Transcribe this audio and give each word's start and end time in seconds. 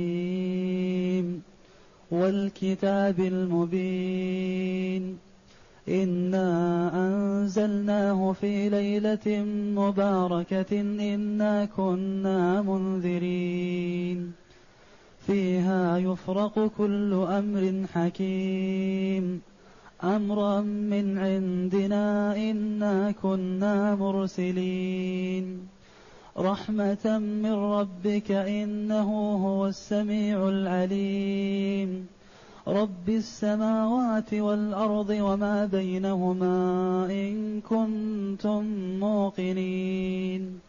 حاميم 0.00 1.42
والكتاب 2.10 3.20
المبين 3.20 5.18
إنا 5.88 6.48
أنزلناه 7.06 8.32
في 8.32 8.68
ليلة 8.68 9.44
مباركة 9.76 10.80
إنا 11.14 11.64
كنا 11.64 12.62
منذرين 12.62 14.32
فيها 15.26 15.98
يفرق 15.98 16.70
كل 16.78 17.12
أمر 17.12 17.86
حكيم 17.94 19.40
أمرا 20.04 20.60
من 20.60 21.18
عندنا 21.18 22.36
إنا 22.36 23.10
كنا 23.22 23.94
مرسلين 23.94 25.68
رحمة 26.40 27.18
من 27.18 27.52
ربك 27.52 28.30
إنه 28.30 29.36
هو 29.46 29.66
السميع 29.66 30.48
العليم. 30.48 32.08
رب 32.68 33.08
السماوات 33.08 34.34
والأرض 34.34 35.10
وما 35.10 35.66
بينهما 35.66 37.06
إن 37.10 37.60
كنتم 37.60 38.64
موقنين. 39.00 40.60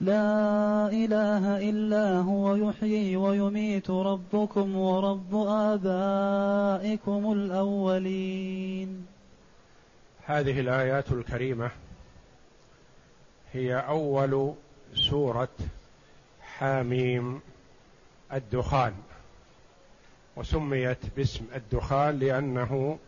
لا 0.00 0.88
إله 0.88 1.70
إلا 1.70 2.18
هو 2.18 2.54
يحيي 2.54 3.16
ويميت 3.16 3.90
ربكم 3.90 4.76
ورب 4.76 5.34
آبائكم 5.48 7.32
الأولين. 7.32 9.06
هذه 10.26 10.60
الآيات 10.60 11.12
الكريمة 11.12 11.70
هي 13.52 13.76
أول 13.76 14.54
سورة 14.94 15.48
حاميم 16.40 17.40
الدخان 18.32 18.94
وسميت 20.36 20.98
باسم 21.16 21.46
الدخان 21.54 22.18
لأنه 22.18 22.98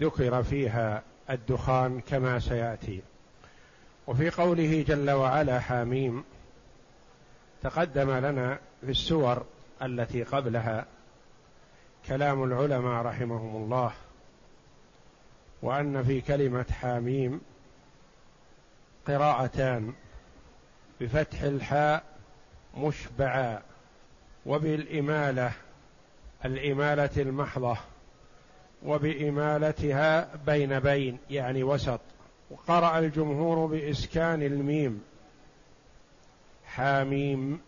ذكر 0.00 0.42
فيها 0.42 1.02
الدخان 1.30 2.00
كما 2.00 2.38
سيأتي. 2.38 3.02
وفي 4.06 4.30
قوله 4.30 4.84
جل 4.88 5.10
وعلا 5.10 5.60
حاميم 5.60 6.24
تقدم 7.62 8.10
لنا 8.10 8.58
في 8.80 8.90
السور 8.90 9.44
التي 9.82 10.22
قبلها 10.22 10.86
كلام 12.06 12.44
العلماء 12.44 13.02
رحمهم 13.02 13.56
الله 13.56 13.92
وأن 15.62 16.02
في 16.02 16.20
كلمة 16.20 16.66
حاميم 16.80 17.40
قراءتان 19.06 19.94
بفتح 21.02 21.42
الحاء 21.42 22.02
مشبعا 22.76 23.62
وبالإمالة 24.46 25.52
الإمالة 26.44 27.10
المحضة 27.16 27.76
وبإمالتها 28.82 30.28
بين 30.46 30.80
بين 30.80 31.18
يعني 31.30 31.62
وسط. 31.62 32.00
وقرأ 32.50 32.98
الجمهور 32.98 33.66
بإسكان 33.66 34.42
الميم. 34.42 35.02
حاميم 36.66 37.60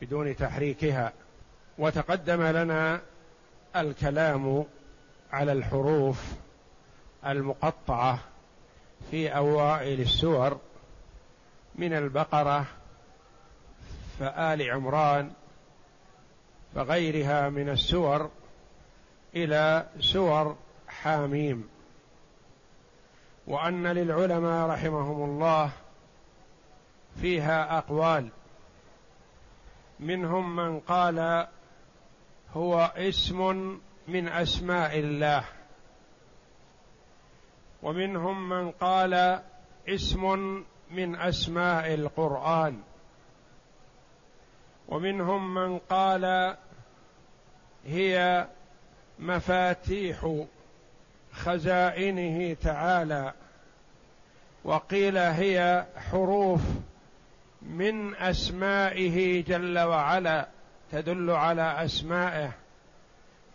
بدون 0.00 0.36
تحريكها. 0.36 1.12
وتقدم 1.78 2.42
لنا 2.42 3.00
الكلام 3.76 4.64
على 5.32 5.52
الحروف 5.52 6.24
المقطعة 7.26 8.18
في 9.10 9.28
أوائل 9.28 10.00
السور. 10.00 10.60
من 11.80 11.92
البقرة 11.92 12.66
فآل 14.18 14.70
عمران 14.70 15.32
فغيرها 16.74 17.48
من 17.48 17.68
السور 17.68 18.30
إلى 19.34 19.86
سور 20.00 20.56
حاميم. 20.88 21.68
وأن 23.46 23.86
للعلماء 23.86 24.68
رحمهم 24.68 25.24
الله 25.24 25.70
فيها 27.20 27.78
أقوال. 27.78 28.28
منهم 30.00 30.56
من 30.56 30.80
قال 30.80 31.46
هو 32.56 32.92
اسم 32.96 33.40
من 34.08 34.28
أسماء 34.28 34.98
الله. 34.98 35.44
ومنهم 37.82 38.48
من 38.48 38.70
قال 38.70 39.42
اسم 39.88 40.64
من 40.90 41.16
أسماء 41.16 41.94
القرآن. 41.94 42.82
ومنهم 44.88 45.54
من 45.54 45.78
قال 45.78 46.56
هي 47.86 48.46
مفاتيح 49.18 50.44
خزائنه 51.32 52.54
تعالى 52.54 53.32
وقيل 54.64 55.18
هي 55.18 55.86
حروف 55.96 56.60
من 57.62 58.14
أسمائه 58.14 59.44
جل 59.44 59.78
وعلا 59.78 60.48
تدل 60.92 61.30
على 61.30 61.84
أسمائه 61.84 62.52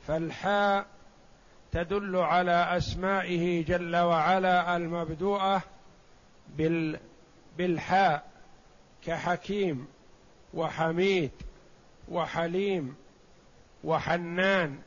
فالحاء 0.08 0.86
تدل 1.72 2.16
على 2.16 2.78
أسمائه 2.78 3.66
جل 3.66 3.96
وعلا 3.96 4.76
المبدوءة 4.78 5.62
بال 6.58 7.00
بالحاء 7.58 8.24
كحكيم 9.06 9.88
وحميد 10.54 11.32
وحليم 12.12 12.96
وحنان 13.84 14.78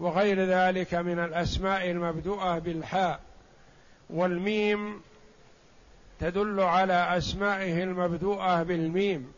وغير 0.00 0.44
ذلك 0.44 0.94
من 0.94 1.18
الأسماء 1.18 1.90
المبدوءة 1.90 2.58
بالحاء 2.58 3.20
والميم 4.10 5.00
تدل 6.20 6.60
على 6.60 7.16
أسمائه 7.18 7.82
المبدوءة 7.82 8.62
بالميم 8.62 9.32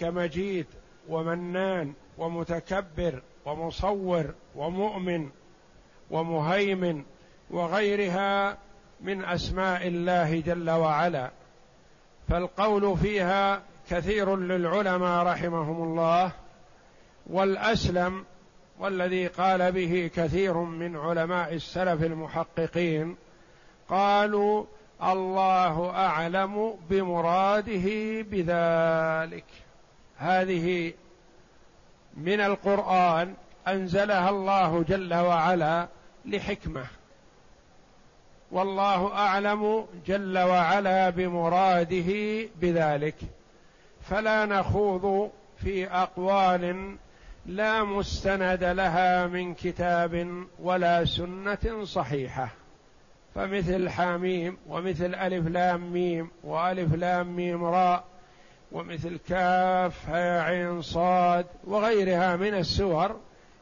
كمجيد 0.00 0.66
ومنان 1.08 1.92
ومتكبر 2.18 3.22
ومصور 3.46 4.34
ومؤمن 4.56 5.30
ومهيمن 6.10 7.04
وغيرها 7.50 8.58
من 9.00 9.24
أسماء 9.24 9.86
الله 9.86 10.40
جل 10.40 10.70
وعلا. 10.70 11.30
فالقول 12.30 12.98
فيها 12.98 13.62
كثير 13.90 14.36
للعلماء 14.36 15.26
رحمهم 15.26 15.82
الله 15.82 16.32
والأسلم 17.26 18.24
والذي 18.78 19.26
قال 19.26 19.72
به 19.72 20.10
كثير 20.14 20.54
من 20.54 20.96
علماء 20.96 21.54
السلف 21.54 22.02
المحققين 22.02 23.16
قالوا 23.88 24.64
الله 25.02 25.90
أعلم 25.90 26.74
بمراده 26.90 27.86
بذلك. 28.22 29.44
هذه 30.18 30.92
من 32.16 32.40
القرآن 32.40 33.34
أنزلها 33.68 34.30
الله 34.30 34.84
جل 34.88 35.14
وعلا 35.14 35.88
لحكمة. 36.24 36.86
والله 38.52 39.12
أعلم 39.12 39.86
جل 40.06 40.38
وعلا 40.38 41.10
بمراده 41.10 42.12
بذلك. 42.60 43.14
فلا 44.02 44.46
نخوض 44.46 45.30
في 45.56 45.86
أقوال 45.86 46.96
لا 47.46 47.84
مستند 47.84 48.64
لها 48.64 49.26
من 49.26 49.54
كتاب 49.54 50.44
ولا 50.58 51.04
سنة 51.04 51.84
صحيحة. 51.84 52.48
فمثل 53.34 53.88
حاميم 53.88 54.56
ومثل 54.68 55.14
ألف 55.14 55.46
لام 55.46 55.92
ميم 55.92 56.30
وألف 56.44 56.94
لام 56.94 57.36
ميم 57.36 57.64
راء 57.64 58.04
ومثل 58.72 59.18
كاف 59.28 60.10
عين 60.10 60.82
صاد 60.82 61.46
وغيرها 61.64 62.36
من 62.36 62.54
السور 62.54 63.16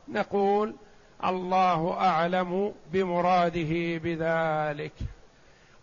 نقول 0.09 0.75
الله 1.25 1.93
أعلم 1.93 2.75
بمراده 2.93 3.99
بذلك. 3.99 4.93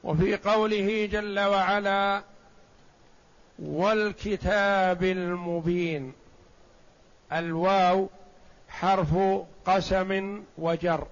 وفي 0.03 0.35
قوله 0.35 1.05
جل 1.05 1.39
وعلا 1.39 2.21
والكتاب 3.59 5.03
المبين. 5.03 6.13
الواو 7.33 8.09
حرف 8.69 9.17
قسم 9.65 10.43
وجر. 10.57 11.07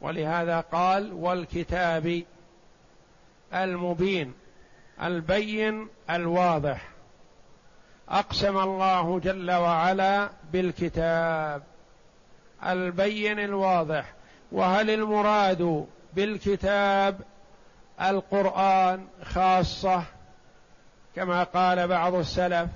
ولهذا 0.00 0.60
قال 0.60 1.12
والكتاب 1.12 2.22
المبين. 3.54 4.34
البين 5.02 5.88
الواضح. 6.10 6.88
أقسم 8.08 8.58
الله 8.58 9.20
جل 9.20 9.50
وعلا 9.50 10.30
بالكتاب. 10.52 11.62
البين 12.66 13.38
الواضح. 13.38 14.12
وهل 14.52 14.90
المراد 14.90 15.86
بالكتاب 16.14 17.20
القرآن 18.00 19.06
خاصة 19.24 20.02
كما 21.16 21.42
قال 21.44 21.88
بعض 21.88 22.14
السلف 22.14 22.68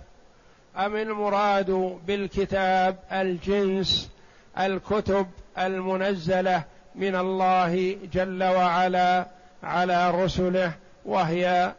أم 0.76 0.96
المراد 0.96 1.98
بالكتاب 2.06 2.96
الجنس 3.12 4.10
الكتب 4.58 5.26
المنزلة 5.58 6.64
من 6.94 7.16
الله 7.16 7.98
جل 8.12 8.44
وعلا 8.44 9.26
على 9.62 10.10
رسله 10.10 10.72
وهي 11.04 11.72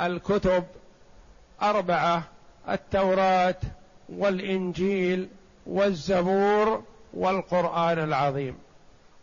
الكتب 0.00 0.64
أربعة 1.62 2.22
التوراة 2.68 3.56
والإنجيل 4.08 5.28
والزبور 5.66 6.82
والقرآن 7.14 7.98
العظيم 7.98 8.58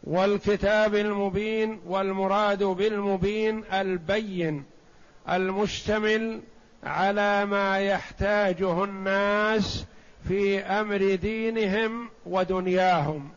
والكتاب 0.03 0.95
المبين 0.95 1.81
والمراد 1.85 2.63
بالمبين 2.63 3.63
البين 3.73 4.63
المشتمل 5.29 6.41
على 6.83 7.45
ما 7.45 7.79
يحتاجه 7.79 8.83
الناس 8.83 9.85
في 10.27 10.59
أمر 10.59 11.15
دينهم 11.15 12.09
ودنياهم. 12.25 13.29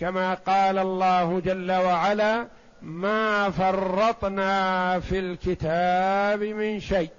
كما 0.00 0.34
قال 0.34 0.78
الله 0.78 1.40
جل 1.40 1.72
وعلا 1.72 2.46
ما 2.82 3.50
فرطنا 3.50 5.00
في 5.00 5.18
الكتاب 5.18 6.42
من 6.42 6.80
شيء 6.80 7.10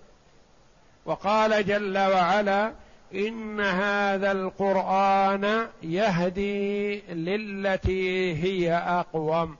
وقال 1.05 1.65
جل 1.65 1.97
وعلا 1.97 2.71
إن 3.13 3.59
هذا 3.59 4.31
القرآن 4.31 5.67
يهدي 5.83 6.99
للتي 7.01 8.35
هي 8.35 8.73
أقوم. 8.73 9.55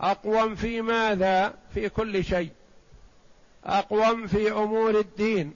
أقوم 0.00 0.54
في 0.54 0.82
ماذا؟ 0.82 1.54
في 1.74 1.88
كل 1.88 2.24
شيء. 2.24 2.50
أقوم 3.64 4.26
في 4.26 4.52
أمور 4.52 4.98
الدين. 4.98 5.54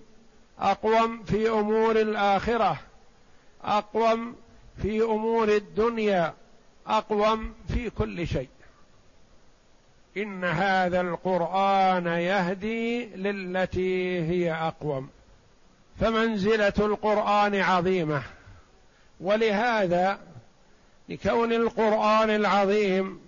أقوم 0.59 1.23
في 1.23 1.49
أمور 1.51 2.01
الآخرة. 2.01 2.81
أقوم 3.65 4.37
في 4.83 5.03
أمور 5.03 5.49
الدنيا. 5.49 6.35
أقوم 6.87 7.55
في 7.69 7.91
كل 7.91 8.27
شيء. 8.27 8.49
إن 10.17 10.45
هذا 10.45 11.01
القرآن 11.01 12.07
يهدي 12.07 13.07
للتي 13.07 14.21
هي 14.21 14.53
أقوم. 14.53 15.09
فمنزلة 16.01 16.73
القرآن 16.79 17.55
عظيمة. 17.55 18.23
ولهذا 19.21 20.19
لكون 21.09 21.53
القرآن 21.53 22.31
العظيم 22.31 23.21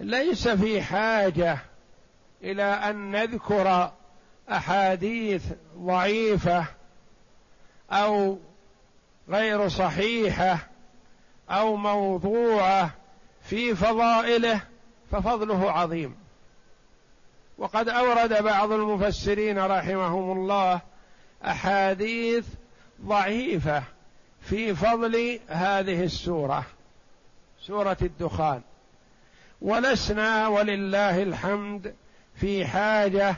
ليس 0.00 0.48
في 0.48 0.82
حاجة 0.82 1.58
إلى 2.42 2.62
أن 2.62 3.10
نذكر 3.10 3.92
أحاديث 4.50 5.44
ضعيفة 5.78 6.64
أو 7.90 8.38
غير 9.28 9.68
صحيحة 9.68 10.58
أو 11.50 11.76
موضوعة 11.76 12.90
في 13.42 13.74
فضائله 13.74 14.60
ففضله 15.12 15.70
عظيم. 15.72 16.16
وقد 17.58 17.88
أورد 17.88 18.42
بعض 18.42 18.72
المفسرين 18.72 19.58
رحمهم 19.58 20.38
الله 20.38 20.80
أحاديث 21.44 22.46
ضعيفة 23.04 23.82
في 24.40 24.74
فضل 24.74 25.40
هذه 25.48 26.04
السورة 26.04 26.66
سورة 27.60 27.96
الدخان. 28.02 28.60
ولسنا 29.62 30.48
ولله 30.48 31.22
الحمد 31.22 31.94
في 32.34 32.66
حاجة 32.66 33.36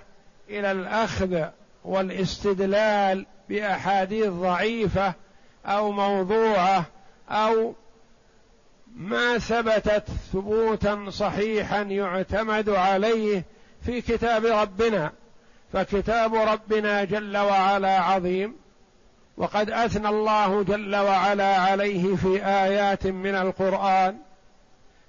إلى 0.49 0.73
الأخذ 0.73 1.45
والاستدلال 1.85 3.27
بأحاديث 3.49 4.29
ضعيفة 4.29 5.15
أو 5.67 5.93
موضوعة 5.93 6.85
أو 7.31 7.75
ما 8.97 9.39
ثبتت 9.39 10.05
ثبوتا 10.33 11.11
صحيحا 11.11 11.83
يعتمد 11.83 12.69
عليه 12.69 13.45
في 13.85 14.00
كتاب 14.00 14.45
ربنا. 14.47 15.12
فكتاب 15.73 16.35
ربنا 16.35 17.05
جل 17.05 17.37
وعلا 17.37 17.99
عظيم 17.99 18.56
وقد 19.37 19.70
أثنى 19.70 20.09
الله 20.09 20.62
جل 20.62 20.97
وعلا 20.97 21.56
عليه 21.56 22.17
في 22.17 22.47
آيات 22.47 23.06
من 23.06 23.35
القرآن 23.35 24.17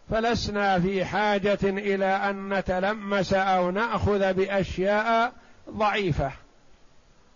فلسنا 0.09 0.79
في 0.79 1.05
حاجة 1.05 1.59
إلى 1.63 2.05
أن 2.05 2.53
نتلمس 2.53 3.33
أو 3.33 3.71
نأخذ 3.71 4.33
بأشياء 4.33 5.31
ضعيفة. 5.69 6.31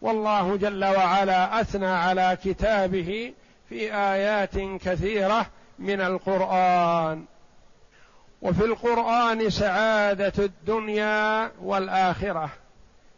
والله 0.01 0.57
جل 0.57 0.85
وعلا 0.85 1.61
أثنى 1.61 1.87
على 1.87 2.37
كتابه 2.43 3.33
في 3.69 3.95
آيات 3.95 4.57
كثيرة 4.57 5.45
من 5.79 6.01
القرآن. 6.01 7.25
وفي 8.41 8.65
القرآن 8.65 9.49
سعادة 9.49 10.33
الدنيا 10.45 11.51
والآخرة. 11.61 12.49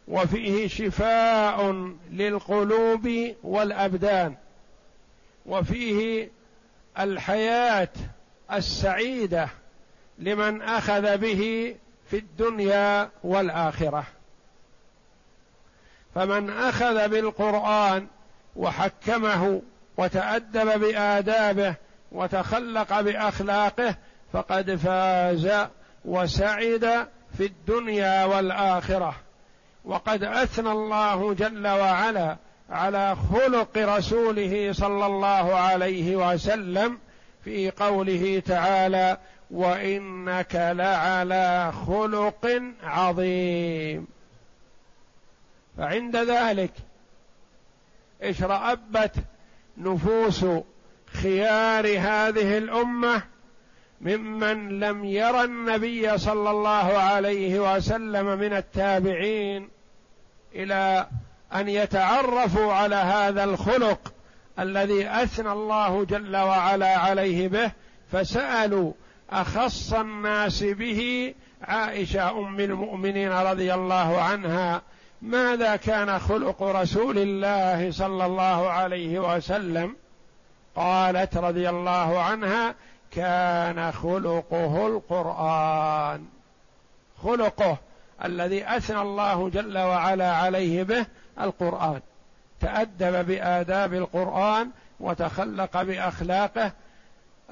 وفيه 0.08 0.68
شفاء 0.68 1.72
للقلوب 2.10 3.34
والأبدان 3.42 4.34
وفيه 5.46 6.28
الحياة 6.98 7.88
السعيدة 8.52 9.48
لمن 10.18 10.62
أخذ 10.62 11.16
به 11.16 11.74
في 12.10 12.16
الدنيا 12.18 13.10
والآخرة. 13.24 14.04
فمن 16.14 16.50
أخذ 16.50 17.08
بالقرآن 17.08 18.06
وحكمه 18.56 19.62
وتأدب 19.96 20.80
بآدابه 20.80 21.74
وتخلق 22.12 23.00
بأخلاقه 23.00 23.96
فقد 24.32 24.74
فاز 24.74 25.68
وسعد 26.04 27.08
في 27.38 27.46
الدنيا 27.46 28.24
والآخرة. 28.24 29.25
وقد 29.86 30.24
أثنى 30.24 30.70
الله 30.70 31.34
جل 31.34 31.66
وعلا 31.66 32.36
على 32.70 33.16
خلق 33.32 33.78
رسوله 33.78 34.72
صلى 34.72 35.06
الله 35.06 35.54
عليه 35.54 36.16
وسلم 36.16 36.98
في 37.44 37.70
قوله 37.70 38.42
تعالى 38.46 39.18
وإنك 39.50 40.54
لعلى 40.54 41.72
خلق 41.86 42.62
عظيم. 42.82 44.06
فعند 45.78 46.16
ذلك 46.16 46.72
اشرأبت 48.22 49.14
نفوس 49.78 50.44
خيار 51.06 51.86
هذه 51.86 52.58
الأمة 52.58 53.22
ممن 54.00 54.80
لم 54.80 55.04
يرى 55.04 55.44
النبي 55.44 56.18
صلى 56.18 56.50
الله 56.50 56.98
عليه 56.98 57.74
وسلم 57.76 58.38
من 58.38 58.52
التابعين 58.52 59.75
إلى 60.62 61.06
أن 61.54 61.68
يتعرفوا 61.68 62.72
على 62.72 62.96
هذا 62.96 63.44
الخلق 63.44 64.12
الذي 64.58 65.08
أثنى 65.08 65.52
الله 65.52 66.04
جل 66.04 66.36
وعلا 66.36 66.96
عليه 66.98 67.48
به 67.48 67.72
فسألوا 68.12 68.92
أخص 69.30 69.92
الناس 69.92 70.62
به 70.62 71.34
عائشة 71.62 72.30
أم 72.30 72.60
المؤمنين 72.60 73.32
رضي 73.32 73.74
الله 73.74 74.20
عنها 74.20 74.82
ماذا 75.22 75.76
كان 75.76 76.18
خلق 76.18 76.62
رسول 76.62 77.18
الله 77.18 77.90
صلى 77.90 78.26
الله 78.26 78.70
عليه 78.70 79.36
وسلم؟ 79.36 79.96
قالت 80.76 81.36
رضي 81.36 81.68
الله 81.68 82.20
عنها 82.20 82.74
كان 83.10 83.92
خلقه 83.92 84.86
القرآن. 84.86 86.24
خلقه. 87.22 87.78
الذي 88.24 88.76
أثنى 88.76 89.00
الله 89.00 89.48
جل 89.48 89.78
وعلا 89.78 90.32
عليه 90.32 90.82
به 90.82 91.06
القرآن. 91.40 92.00
تأدب 92.60 93.26
بآداب 93.26 93.94
القرآن 93.94 94.70
وتخلق 95.00 95.82
بأخلاقه 95.82 96.72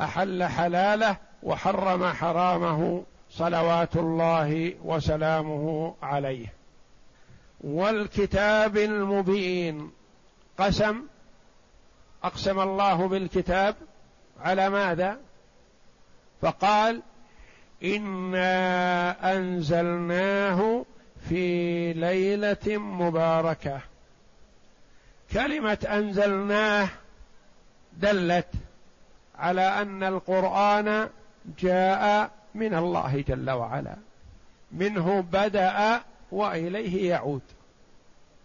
أحل 0.00 0.44
حلاله 0.44 1.16
وحرم 1.42 2.06
حرامه 2.06 3.04
صلوات 3.30 3.96
الله 3.96 4.74
وسلامه 4.84 5.94
عليه. 6.02 6.52
والكتاب 7.60 8.76
المبين. 8.76 9.92
قسم. 10.58 11.02
أقسم 12.24 12.60
الله 12.60 13.08
بالكتاب 13.08 13.74
على 14.40 14.70
ماذا؟ 14.70 15.18
فقال 16.42 17.02
انا 17.82 19.36
انزلناه 19.36 20.84
في 21.28 21.92
ليله 21.92 22.78
مباركه. 22.78 23.80
كلمه 25.32 25.86
انزلناه 25.90 26.88
دلت 27.92 28.48
على 29.38 29.60
ان 29.60 30.02
القران 30.04 31.08
جاء 31.58 32.30
من 32.54 32.74
الله 32.74 33.24
جل 33.28 33.50
وعلا 33.50 33.96
منه 34.72 35.20
بدا 35.32 36.00
واليه 36.32 37.10
يعود. 37.10 37.42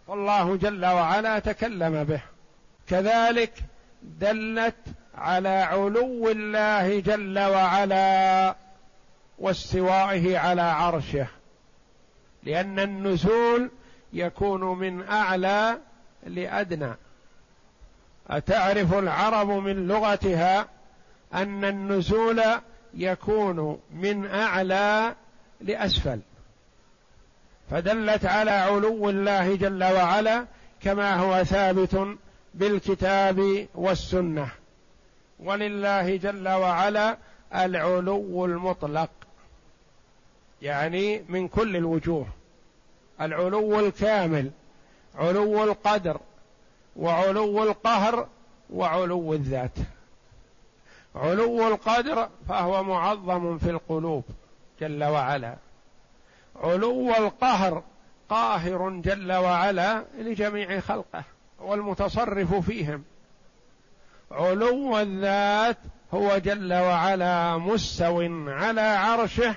والله 0.07 0.55
جل 0.55 0.85
وعلا 0.85 1.39
تكلم 1.39 2.03
به. 2.03 2.21
كذلك 2.87 3.53
دلت 4.03 4.75
على 5.15 5.49
علو 5.49 6.29
الله 6.29 6.99
جل 6.99 7.39
وعلا 7.39 8.55
واستوائه 9.39 10.37
على 10.37 10.61
عرشه 10.61 11.27
لأن 12.43 12.79
النزول 12.79 13.71
يكون 14.13 14.61
من 14.79 15.03
أعلى 15.03 15.77
لأدنى. 16.23 16.93
أتعرف 18.29 18.93
العرب 18.93 19.49
من 19.49 19.87
لغتها 19.87 20.67
أن 21.33 21.65
النزول 21.65 22.41
يكون 22.93 23.79
من 23.93 24.25
أعلى 24.25 25.15
لأسفل. 25.61 26.19
فدلت 27.71 28.25
على 28.25 28.51
علو 28.51 29.09
الله 29.09 29.55
جل 29.55 29.83
وعلا 29.83 30.45
كما 30.81 31.15
هو 31.15 31.43
ثابت 31.43 32.17
بالكتاب 32.53 33.67
والسنة. 33.75 34.49
ولله 35.39 36.15
جل 36.15 36.49
وعلا 36.49 37.17
العلو 37.55 38.45
المطلق. 38.45 39.09
يعني 40.61 41.25
من 41.29 41.47
كل 41.47 41.75
الوجوه. 41.75 42.27
العلو 43.21 43.79
الكامل 43.79 44.51
علو 45.15 45.63
القدر 45.63 46.19
وعلو 46.95 47.63
القهر 47.63 48.27
وعلو 48.69 49.33
الذات. 49.33 49.77
علو 51.15 51.67
القدر 51.67 52.29
فهو 52.49 52.83
معظم 52.83 53.57
في 53.57 53.69
القلوب 53.69 54.23
جل 54.81 55.03
وعلا. 55.03 55.55
علو 56.55 57.09
القهر 57.09 57.83
قاهر 58.29 58.89
جل 58.89 59.33
وعلا 59.33 60.05
لجميع 60.17 60.79
خلقه 60.79 61.23
والمتصرف 61.59 62.53
فيهم. 62.53 63.03
علو 64.31 64.99
الذات 64.99 65.77
هو 66.13 66.37
جل 66.37 66.73
وعلا 66.73 67.57
مستو 67.57 68.21
على 68.47 68.81
عرشه 68.81 69.55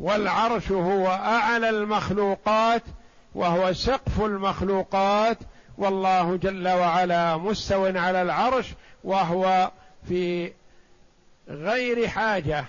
والعرش 0.00 0.72
هو 0.72 1.06
أعلى 1.06 1.70
المخلوقات 1.70 2.82
وهو 3.34 3.72
سقف 3.72 4.20
المخلوقات 4.20 5.38
والله 5.78 6.36
جل 6.36 6.68
وعلا 6.68 7.36
مستو 7.36 7.86
على 7.86 8.22
العرش 8.22 8.74
وهو 9.04 9.70
في 10.08 10.52
غير 11.48 12.08
حاجة 12.08 12.64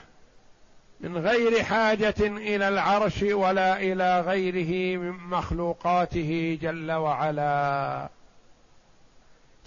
من 1.01 1.17
غير 1.17 1.63
حاجة 1.63 2.15
إلى 2.19 2.67
العرش 2.67 3.23
ولا 3.23 3.79
إلى 3.79 4.21
غيره 4.21 4.99
من 4.99 5.11
مخلوقاته 5.11 6.59
جل 6.61 6.91
وعلا. 6.91 8.09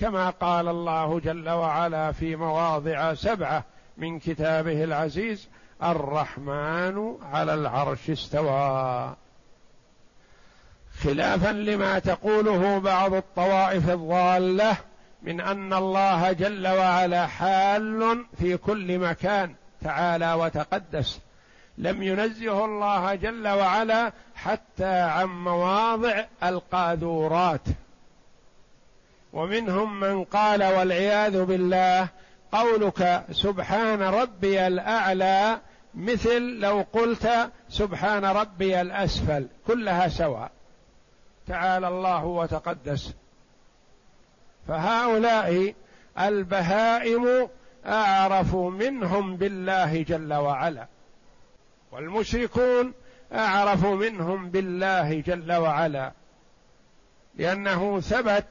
كما 0.01 0.31
قال 0.31 0.69
الله 0.69 1.21
جل 1.21 1.49
وعلا 1.49 2.13
في 2.13 2.37
مواضع 2.37 3.15
سبعة 3.15 3.65
من 3.99 4.19
كتابه 4.19 4.85
العزيز 4.85 5.49
الرحمن 5.83 7.17
على 7.33 7.55
العرش 7.55 8.11
استوى. 8.11 9.15
خلافا 11.03 11.53
لما 11.53 11.99
تقوله 11.99 12.79
بعض 12.79 13.15
الطوائف 13.15 13.91
الضالة 13.91 14.77
من 15.23 15.41
أن 15.41 15.73
الله 15.73 16.33
جل 16.33 16.69
وعلا 16.69 17.27
حال 17.27 18.25
في 18.39 18.57
كل 18.57 18.99
مكان 18.99 19.55
تعالى 19.83 20.33
وتقدس. 20.33 21.21
لم 21.79 22.03
ينزه 22.03 22.65
الله 22.65 23.15
جل 23.15 23.49
وعلا 23.49 24.13
حتى 24.35 25.01
عن 25.01 25.27
مواضع 25.27 26.25
القاذورات. 26.43 27.63
ومنهم 29.33 30.01
من 30.01 30.25
قال 30.25 30.65
والعياذ 30.65 31.45
بالله 31.45 32.09
قولك 32.53 33.25
سبحان 33.31 34.03
ربي 34.03 34.67
الأعلى 34.67 35.61
مثل 35.95 36.43
لو 36.43 36.87
قلت 36.93 37.51
سبحان 37.69 38.25
ربي 38.25 38.81
الأسفل 38.81 39.47
كلها 39.67 40.09
سواء. 40.09 40.51
تعالى 41.47 41.89
الله 41.89 42.25
وتقدس. 42.25 43.15
فهؤلاء 44.69 45.75
البهائم 46.21 47.49
أعرف 47.87 48.55
منهم 48.55 49.37
بالله 49.37 50.03
جل 50.03 50.35
وعلا. 50.35 50.87
والمشركون 51.93 52.93
أعرف 53.33 53.87
منهم 53.87 54.51
بالله 54.51 55.21
جل 55.21 55.53
وعلا. 55.53 56.13
لأنه 57.35 58.01
ثبت 58.01 58.47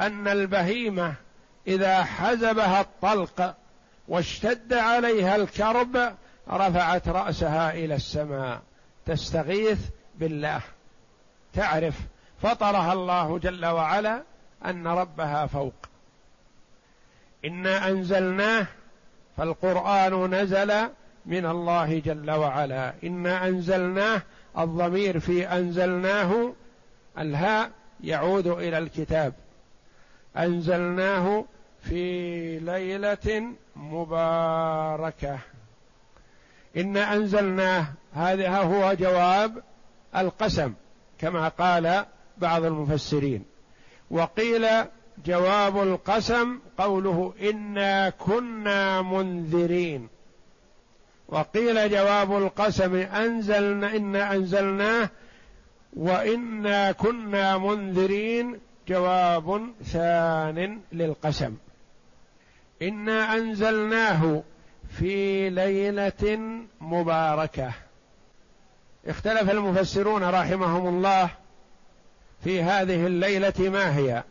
أن 0.00 0.28
البهيمة 0.28 1.14
إذا 1.66 2.04
حزبها 2.04 2.80
الطلق 2.80 3.54
واشتد 4.08 4.72
عليها 4.72 5.36
الكرب 5.36 6.14
رفعت 6.50 7.08
رأسها 7.08 7.72
إلى 7.72 7.94
السماء 7.94 8.62
تستغيث 9.06 9.80
بالله 10.14 10.60
تعرف 11.52 12.00
فطرها 12.42 12.92
الله 12.92 13.38
جل 13.38 13.66
وعلا 13.66 14.22
أن 14.66 14.86
ربها 14.86 15.46
فوق. 15.46 15.74
إنا 17.44 17.88
أنزلناه 17.88 18.66
فالقرآن 19.36 20.34
نزل 20.34 20.72
من 21.26 21.46
الله 21.46 21.98
جل 21.98 22.30
وعلا. 22.30 22.94
إنا 23.04 23.46
أنزلناه 23.46 24.22
الضمير 24.58 25.20
في 25.20 25.48
أنزلناه 25.48 26.52
الهاء 27.18 27.70
يعود 28.00 28.46
إلى 28.46 28.78
الكتاب. 28.78 29.32
أنزلناه 30.36 31.44
في 31.82 32.58
ليلة 32.58 33.44
مباركة. 33.76 35.38
انا 36.76 37.14
أنزلناه 37.14 37.86
هذا 38.14 38.48
هو 38.58 38.92
جواب 38.92 39.62
القسم 40.16 40.72
كما 41.18 41.48
قال 41.48 42.04
بعض 42.38 42.64
المفسرين. 42.64 43.44
وقيل 44.10 44.66
جواب 45.26 45.82
القسم 45.82 46.58
قوله 46.78 47.34
إنا 47.42 48.10
كنا 48.10 49.02
منذرين. 49.02 50.08
وقيل 51.28 51.90
جواب 51.90 52.36
القسم 52.36 52.94
أنزلنا 52.96 53.96
إنا 53.96 54.32
أنزلناه 54.34 55.08
وإنا 55.96 56.92
كنا 56.92 57.58
منذرين 57.58 58.60
جواب 58.88 59.72
ثان 59.84 60.80
للقسم. 60.92 61.54
إنا 62.82 63.34
أنزلناه 63.34 64.42
في 64.98 65.50
ليلة 65.50 66.38
مباركة. 66.80 67.72
اختلف 69.06 69.50
المفسرون 69.50 70.24
رحمهم 70.24 70.88
الله 70.88 71.30
في 72.44 72.62
هذه 72.62 73.06
الليلة 73.06 73.52
ما 73.58 73.96
هي. 73.96 74.22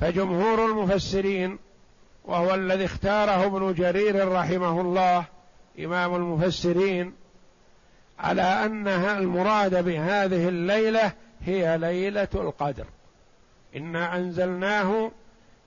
فجمهور 0.00 0.66
المفسرين 0.66 1.58
وهو 2.24 2.54
الذي 2.54 2.84
اختاره 2.84 3.46
ابن 3.46 3.74
جرير 3.74 4.28
رحمه 4.28 4.80
الله 4.80 5.24
إمام 5.78 6.14
المفسرين 6.14 7.14
على 8.18 8.42
انها 8.42 9.18
المراد 9.18 9.84
بهذه 9.84 10.48
الليلة 10.48 11.12
هي 11.40 11.78
ليلة 11.78 12.28
القدر. 12.34 12.86
إنا 13.76 14.16
أنزلناه 14.16 15.10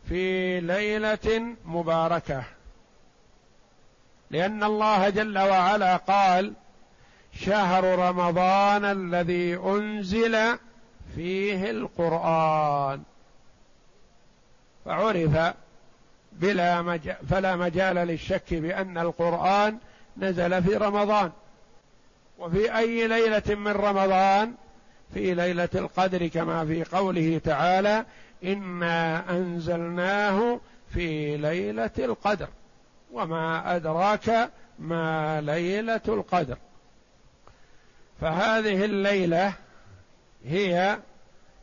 في 0.10 0.60
ليلة 0.60 1.56
مباركة. 1.66 2.44
لأن 4.32 4.64
الله 4.64 5.10
جل 5.10 5.38
وعلا 5.38 5.98
قال 5.98 6.54
شهر 7.40 8.00
رمضان 8.00 8.86
الذي 8.86 9.56
أنزل 9.56 10.38
فيه 11.16 11.72
القرآن. 11.72 13.04
فعرف 14.86 15.54
بلا 16.32 16.82
مجال 16.82 17.16
فلا 17.30 17.56
مجال 17.56 17.96
للشك 17.96 18.54
بأن 18.54 18.98
القرآن 18.98 19.78
نزل 20.18 20.64
في 20.64 20.76
رمضان. 20.76 21.32
وفي 22.40 22.78
أي 22.78 23.08
ليلة 23.08 23.56
من 23.56 23.72
رمضان؟ 23.72 24.54
في 25.14 25.34
ليلة 25.34 25.70
القدر 25.76 26.28
كما 26.28 26.66
في 26.66 26.84
قوله 26.84 27.42
تعالى 27.44 28.06
إنا 28.44 29.24
أنزلناه 29.30 30.60
في 30.94 31.38
ليلة 31.38 31.92
القدر. 32.00 32.48
وما 33.12 33.76
أدراك 33.76 34.50
ما 34.80 35.42
ليلة 35.42 36.02
القدر. 36.08 36.58
فهذه 38.22 38.86
الليلة 38.86 39.54
هي 40.46 41.00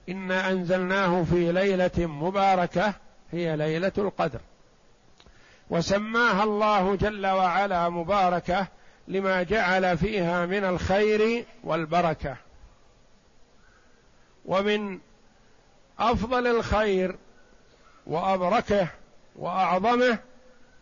انا 0.09 0.51
أنزلناه 0.51 1.23
في 1.25 1.53
ليلة 1.53 2.07
مباركة 2.07 2.95
هي 3.33 3.57
ليلة 3.57 3.93
القدر. 3.99 4.41
وسماها 5.71 6.45
الله 6.45 6.97
جل 6.97 7.27
وعلا 7.27 7.89
مباركة 7.89 8.67
لما 9.09 9.43
جعل 9.43 9.99
فيها 9.99 10.47
من 10.47 10.65
الخير 10.65 11.45
والبركة. 11.65 12.37
ومن 14.45 14.99
أفضل 15.99 16.47
الخير 16.47 17.17
وأبركه 18.07 18.89
وأعظمه 19.37 20.19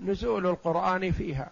نزول 0.01 0.47
القرآن 0.47 1.13
فيها. 1.13 1.51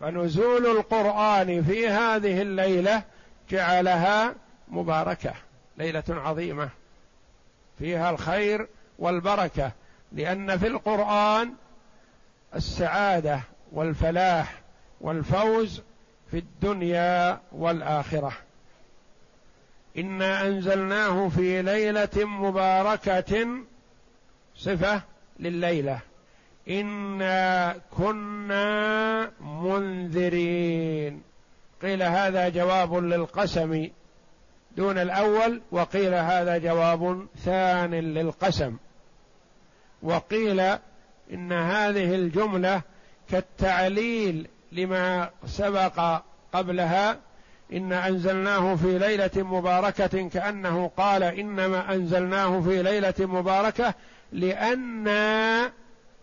فنزول 0.00 0.66
القرآن 0.66 1.62
في 1.62 1.88
هذه 1.88 2.42
الليلة 2.42 3.02
جعلها 3.50 4.34
مباركة 4.68 5.34
ليلة 5.78 6.04
عظيمة. 6.08 6.68
فيها 7.78 8.10
الخير 8.10 8.68
والبركة 8.98 9.72
لأن 10.12 10.58
في 10.58 10.66
القرآن 10.66 11.54
السعادة 12.54 13.40
والفلاح 13.72 14.60
والفوز 15.00 15.82
في 16.30 16.38
الدنيا 16.38 17.40
والآخرة. 17.52 18.32
إنا 19.98 20.46
أنزلناه 20.46 21.28
في 21.28 21.62
ليلة 21.62 22.24
مباركة 22.24 23.48
صفة 24.56 25.02
لليلة. 25.38 26.00
إنا 26.68 27.76
كنا 27.98 29.30
منذرين. 29.40 31.22
قيل 31.82 32.02
هذا 32.02 32.48
جواب 32.48 32.94
للقسم 32.94 33.88
دون 34.76 34.98
الأول 34.98 35.60
وقيل 35.70 36.14
هذا 36.14 36.58
جواب 36.58 37.26
ثان 37.44 37.94
للقسم. 37.94 38.76
وقيل 40.02 40.60
إن 41.32 41.52
هذه 41.52 42.14
الجملة 42.14 42.82
كالتعليل 43.30 44.48
لما 44.72 45.30
سبق 45.46 46.22
قبلها 46.52 47.18
إن 47.72 47.92
أنزلناه 47.92 48.74
في 48.74 48.98
ليلة 48.98 49.30
مباركة 49.36 50.28
كأنه 50.28 50.90
قال 50.96 51.22
إنما 51.22 51.94
أنزلناه 51.94 52.60
في 52.60 52.82
ليلة 52.82 53.14
مباركة 53.18 53.94
لأنا 54.32 55.70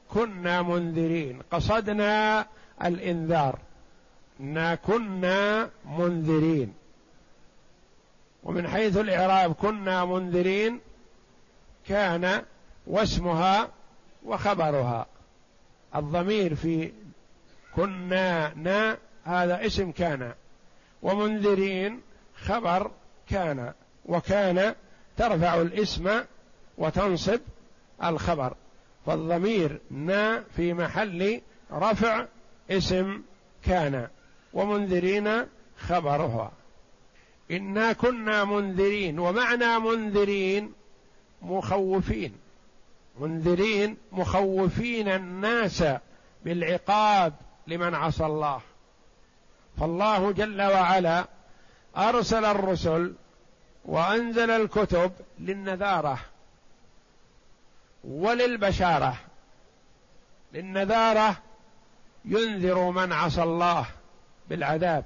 كنا 0.10 0.62
منذرين. 0.62 1.42
قصدنا 1.52 2.46
الإنذار. 2.84 3.60
إنا 4.40 4.76
كنا 4.76 5.70
منذرين. 5.86 6.74
ومن 8.44 8.68
حيث 8.68 8.98
الإعراب 8.98 9.54
كنا 9.54 10.06
منذرين 10.06 10.80
كان 11.88 12.44
واسمها 12.88 13.70
وخبرها. 14.26 15.06
الضمير 15.96 16.56
في 16.56 16.92
كنا 17.76 18.54
نا 18.56 18.98
هذا 19.24 19.66
اسم 19.66 19.92
كان. 19.92 20.34
ومنذرين 21.02 22.02
خبر 22.36 22.92
كان. 23.30 23.74
وكان 24.06 24.76
ترفع 25.18 25.62
الاسم 25.62 26.22
وتنصب 26.78 27.40
الخبر. 28.04 28.56
فالضمير 29.06 29.80
نا 29.92 30.44
في 30.56 30.74
محل 30.74 31.42
رفع 31.72 32.26
اسم 32.72 33.22
كان 33.66 34.08
ومنذرين 34.54 35.46
خبرها 35.78 36.52
إنا 37.52 37.94
كنا 37.94 38.44
منذرين 38.44 39.20
ومعنى 39.20 39.80
منذرين 39.80 40.74
مخوفين. 41.42 42.36
منذرين 43.20 43.98
مخوفين 44.12 45.08
الناس 45.08 45.84
بالعقاب 46.46 47.34
لمن 47.68 47.96
عصى 47.96 48.26
الله. 48.26 48.62
فالله 49.80 50.32
جل 50.32 50.62
وعلا 50.62 51.26
أرسل 51.98 52.46
الرسل 52.46 53.14
وأنزل 53.86 54.52
الكتب 54.52 55.12
للنذارة. 55.40 56.20
وللبشارة 58.04 59.18
للنذارة 60.54 61.38
ينذر 62.26 62.90
من 62.90 63.14
عصى 63.14 63.44
الله 63.44 63.86
بالعذاب 64.50 65.06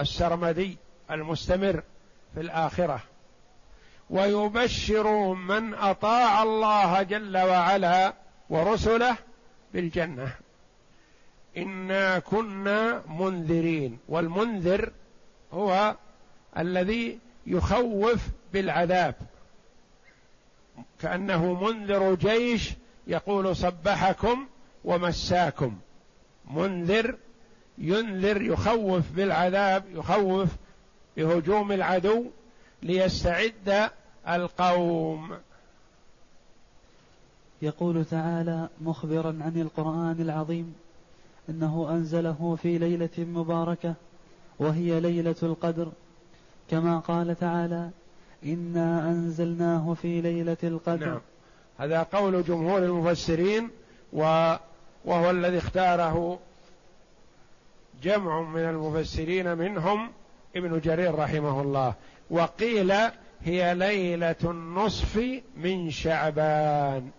السرمدي 0.00 0.78
المستمر 1.10 1.82
في 2.34 2.40
الآخرة. 2.40 3.00
ويبشر 4.10 5.34
من 5.34 5.74
أطاع 5.74 6.42
الله 6.42 7.02
جل 7.02 7.36
وعلا 7.36 8.14
ورسله 8.50 9.16
بالجنة. 9.74 10.34
إنا 11.56 12.18
كنا 12.18 13.02
منذرين 13.08 13.98
والمنذر 14.08 14.92
هو 15.52 15.96
الذي 16.58 17.18
يخوف 17.46 18.20
بالعذاب. 18.52 19.14
كأنه 21.00 21.64
منذر 21.64 22.14
جيش 22.14 22.74
يقول 23.06 23.56
صبحكم 23.56 24.46
ومساكم. 24.84 25.76
منذر 26.50 27.16
ينذر 27.78 28.42
يخوف 28.42 29.10
بالعذاب 29.10 29.84
يخوف 29.94 30.48
بهجوم 31.16 31.72
العدو 31.72 32.24
ليستعد 32.82 33.90
القوم. 34.28 35.36
يقول 37.62 38.04
تعالى 38.04 38.68
مخبرا 38.80 39.38
عن 39.40 39.60
القرآن 39.60 40.16
العظيم 40.20 40.74
إنه 41.48 41.86
أنزله 41.90 42.58
في 42.62 42.78
ليلة 42.78 43.10
مباركة 43.18 43.94
وهي 44.58 45.00
ليلة 45.00 45.36
القدر. 45.42 45.92
كما 46.70 46.98
قال 46.98 47.38
تعالى 47.38 47.90
إنا 48.44 49.08
أنزلناه 49.08 49.94
في 50.02 50.20
ليلة 50.20 50.56
القدر. 50.64 51.06
نعم. 51.06 51.20
هذا 51.78 52.02
قول 52.02 52.44
جمهور 52.44 52.78
المفسرين 52.78 53.70
و 54.12 54.54
وهو 55.04 55.30
الذي 55.30 55.58
اختاره 55.58 56.38
جمع 58.02 58.40
من 58.40 58.60
المفسرين 58.60 59.58
منهم 59.58 60.10
ابن 60.56 60.80
جرير 60.80 61.14
رحمه 61.14 61.60
الله. 61.60 61.94
وقيل 62.30 62.92
هي 63.42 63.74
ليلة 63.74 64.36
النصف 64.44 65.42
من 65.56 65.90
شعبان. 65.90 67.10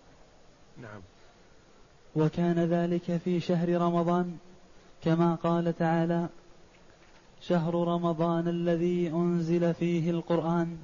نعم. 0.82 1.00
وكان 2.16 2.64
ذلك 2.64 3.20
في 3.24 3.40
شهر 3.40 3.68
رمضان. 3.68 4.38
كما 5.04 5.34
قال 5.34 5.76
تعالى 5.78 6.28
شهر 7.40 7.74
رمضان 7.74 8.48
الذي 8.48 9.08
أنزل 9.08 9.74
فيه 9.74 10.10
القرآن. 10.10 10.78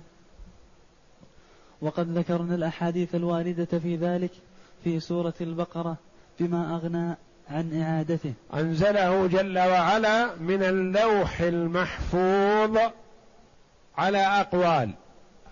وقد 1.85 2.19
ذكرنا 2.19 2.55
الأحاديث 2.55 3.15
الواردة 3.15 3.79
في 3.79 3.97
ذلك 3.97 4.31
في 4.85 5.01
سورة 5.01 5.35
البقرة 5.41 5.97
بما 6.41 6.75
أغنى 6.75 7.17
عن 7.51 7.83
إعادته. 7.83 8.33
أنزله 8.55 9.27
جل 9.27 9.59
وعلا 9.59 10.35
من 10.41 10.63
اللوح 10.63 11.41
المحفوظ 11.41 12.79
على 13.99 14.19
أقوال. 14.19 14.91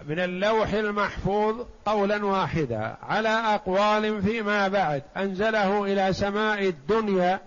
من 0.06 0.18
اللوح 0.18 0.72
المحفوظ 0.72 1.66
قولا 1.86 2.24
واحدا 2.24 2.96
على 3.02 3.28
أقوال 3.28 4.22
فيما 4.22 4.68
بعد. 4.68 5.02
أنزله 5.16 5.84
إلى 5.84 6.12
سماء 6.12 6.68
الدنيا 6.68 7.40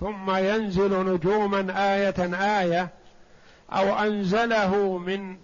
ثم 0.00 0.36
ينزل 0.36 1.14
نجوما 1.14 1.94
آية 1.94 2.34
آية 2.60 2.88
أو 3.72 3.98
أنزله 3.98 4.98
من 4.98 5.36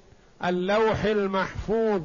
اللوح 0.44 1.04
المحفوظ 1.04 2.02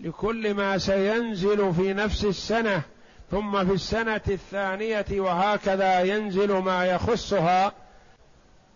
لكل 0.00 0.54
ما 0.54 0.78
سينزل 0.78 1.74
في 1.74 1.92
نفس 1.92 2.24
السنة 2.24 2.82
ثم 3.30 3.64
في 3.64 3.72
السنة 3.72 4.20
الثانية 4.28 5.06
وهكذا 5.10 6.00
ينزل 6.00 6.52
ما 6.52 6.86
يخصها. 6.86 7.72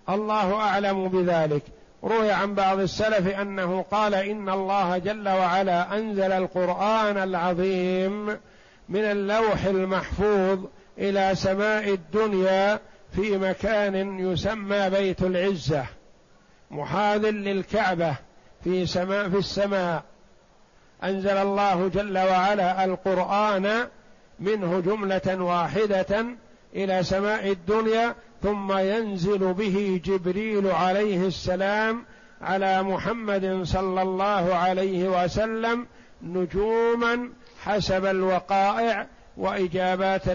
الله 0.08 0.54
أعلم 0.54 1.08
بذلك. 1.08 1.62
روي 2.04 2.32
عن 2.32 2.54
بعض 2.54 2.78
السلف 2.78 3.28
أنه 3.40 3.84
قال 3.90 4.14
إن 4.14 4.48
الله 4.48 4.98
جل 4.98 5.28
وعلا 5.28 5.98
أنزل 5.98 6.32
القرآن 6.32 7.16
العظيم 7.16 8.26
من 8.88 9.00
اللوح 9.04 9.64
المحفوظ 9.64 10.58
إلى 10.98 11.34
سماء 11.34 11.88
الدنيا 11.88 12.80
في 13.16 13.38
مكان 13.38 14.18
يسمى 14.18 14.90
بيت 14.90 15.22
العزة 15.22 15.84
محاذ 16.70 17.30
للكعبة 17.30 18.16
في 18.64 18.87
سماء 18.87 19.28
في 19.28 19.37
السماء. 19.38 20.02
أنزل 21.04 21.37
الله 21.37 21.88
جل 21.88 22.18
وعلا 22.18 22.85
القرآن 22.85 23.87
منه 24.40 24.80
جملة 24.80 25.42
واحدة 25.42 26.26
إلى 26.74 27.02
سماء 27.02 27.50
الدنيا 27.50 28.14
ثم 28.42 28.78
ينزل 28.78 29.52
به 29.52 30.00
جبريل 30.04 30.70
عليه 30.70 31.26
السلام 31.26 32.04
على 32.42 32.83
محمد 32.83 33.61
صلى 33.62 34.02
الله 34.02 34.54
عليه 34.54 35.24
وسلم 35.24 35.87
نجوما 36.22 37.30
حسب 37.64 38.07
الوقائع 38.07 39.07
وإجابات 39.37 40.28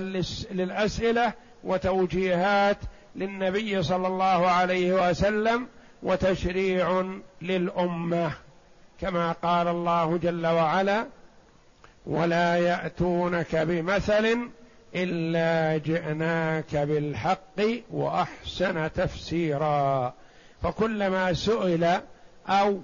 للأسئلة 0.51 1.33
وتوجيهات 1.63 2.77
للنبي 3.15 3.83
صلى 3.83 4.07
الله 4.07 4.47
عليه 4.47 5.09
وسلم 5.09 5.67
وتشريع 6.03 7.05
للأمة. 7.41 8.31
كما 9.01 9.31
قال 9.31 9.67
الله 9.67 10.17
جل 10.17 10.47
وعلا 10.47 11.05
ولا 12.05 12.55
يأتونك 12.55 13.55
بمثل 13.55 14.37
إلا 14.95 15.77
جئناك 15.77 16.75
بالحق 16.75 17.61
وأحسن 17.91 18.91
تفسيرا 18.93 20.13
فكلما 20.61 21.33
سئل 21.33 22.01
أو 22.47 22.79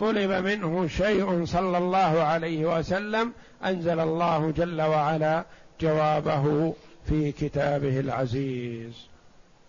طلب 0.00 0.30
منه 0.30 0.86
شيء 0.86 1.44
صلى 1.44 1.78
الله 1.78 2.22
عليه 2.22 2.78
وسلم 2.78 3.32
أنزل 3.64 4.00
الله 4.00 4.50
جل 4.50 4.82
وعلا 4.82 5.44
جوابه 5.80 6.74
في 7.06 7.32
كتابه 7.32 8.00
العزيز. 8.00 8.92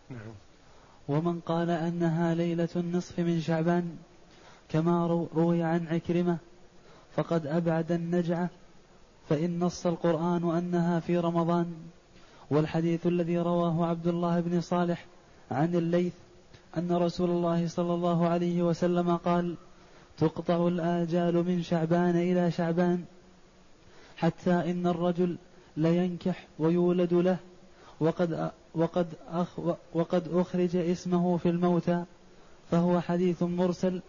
نعم. 0.10 0.20
ومن 1.08 1.40
قال 1.40 1.70
أنها 1.70 2.36
ليلة 2.36 2.70
النصف 2.76 3.20
من 3.20 3.42
شعبان 3.42 3.98
كما 4.72 5.28
روي 5.36 5.64
عن 5.64 5.88
عكرمة 5.88 6.38
فقد 7.16 7.48
أبعد 7.48 7.92
النجعة 7.92 8.50
فإن 9.30 9.60
نص 9.60 9.88
القرآن 9.88 10.58
أنها 10.58 11.00
في 11.00 11.18
رمضان. 11.18 11.74
والحديث 12.52 13.08
الذي 13.08 13.38
رواه 13.40 13.86
عبد 13.86 14.08
الله 14.08 14.40
بن 14.40 14.62
صالح 14.62 15.06
عن 15.52 15.76
الليث 15.76 16.14
أن 16.78 16.92
رسول 16.92 17.30
الله 17.30 17.68
صلى 17.68 17.94
الله 17.94 18.28
عليه 18.28 18.64
وسلم 18.64 19.16
قال 19.18 19.56
تقطع 20.18 20.68
الآجال 20.68 21.36
من 21.36 21.64
شعبان 21.64 22.16
إلى 22.16 22.52
شعبان 22.52 23.04
حتى 24.18 24.52
إن 24.52 24.88
الرجل 24.88 25.38
لينكح 25.78 26.48
ويولد 26.60 27.14
له 27.14 27.38
وقد 28.00 28.52
وقد 28.76 29.08
أخ 29.28 29.60
وقد 29.94 30.28
أخرج 30.34 30.76
اسمه 30.76 31.38
في 31.38 31.50
الموتى 31.50 32.04
فهو 32.72 33.02
حديث 33.02 33.44
مرسل 33.44 34.02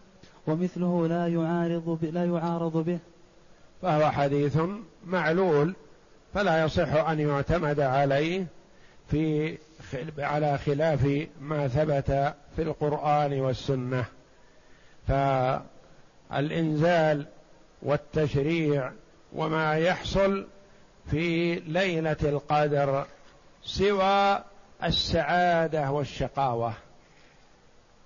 ومثله 0.47 1.09
لا 1.09 1.29
يعارض 1.29 1.99
لا 2.03 2.25
يعارض 2.25 2.77
به. 2.77 2.99
فهو 3.83 4.11
حديث 4.11 4.59
معلول 5.07 5.75
فلا 6.35 6.65
يصح 6.65 6.95
أن 6.95 7.21
يعتمد 7.21 7.81
عليه 7.81 8.47
في 9.11 9.59
على 10.19 10.59
خلاف 10.59 11.27
ما 11.41 11.69
ثبت 11.69 12.35
في 12.57 12.63
القرآن 12.63 13.41
والسنة. 13.41 14.05
ف 15.09 15.13
الانزال 16.33 17.27
والتشريع 17.83 18.93
وما 19.33 19.75
يحصل 19.75 20.47
في 21.11 21.55
ليلة 21.55 22.17
القدر 22.23 23.07
سوى 23.65 24.45
السعادة 24.85 25.91
والشقاوة. 25.91 26.73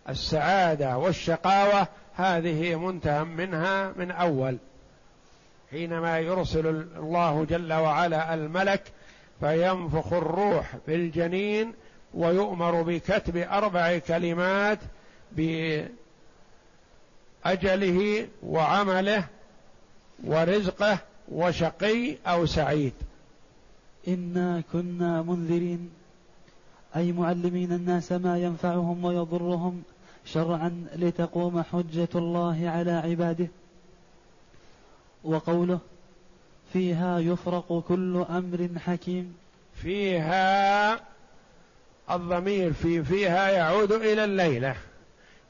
السعادة 0.08 0.98
والشقاوة 0.98 1.88
هذه 2.16 2.74
منتهى 2.74 3.24
منها 3.24 3.92
من 3.96 4.10
أول. 4.10 4.56
حينما 5.70 6.18
يرسل 6.18 6.66
الله 6.96 7.44
جل 7.44 7.72
وعلا 7.72 8.34
الملك 8.34 8.82
فينفخ 9.40 10.12
الروح 10.12 10.76
في 10.86 10.94
الجنين 10.94 11.72
ويؤمر 12.14 12.82
بكتب 12.82 13.36
أربع 13.36 13.98
كلمات 13.98 14.78
اجله 17.44 18.28
وعمله 18.42 19.24
ورزقه 20.24 20.98
وشقي 21.28 22.16
أو 22.26 22.46
سعيد. 22.46 22.92
إنا 24.08 24.62
كنا 24.72 25.22
منذرين 25.22 25.90
أي 26.96 27.12
معلمين 27.12 27.72
الناس 27.72 28.12
ما 28.12 28.38
ينفعهم 28.38 29.04
ويضرهم 29.04 29.82
شرعا 30.26 30.86
لتقوم 30.96 31.62
حجة 31.62 32.08
الله 32.14 32.70
على 32.70 32.92
عباده 32.92 33.46
وقوله 35.24 35.78
فيها 36.72 37.18
يفرق 37.18 37.84
كل 37.88 38.24
أمر 38.30 38.68
حكيم. 38.78 39.36
فيها 39.82 41.00
الضمير 42.10 42.72
في 42.72 43.04
فيها 43.04 43.48
يعود 43.50 43.92
إلى 43.92 44.24
الليلة 44.24 44.76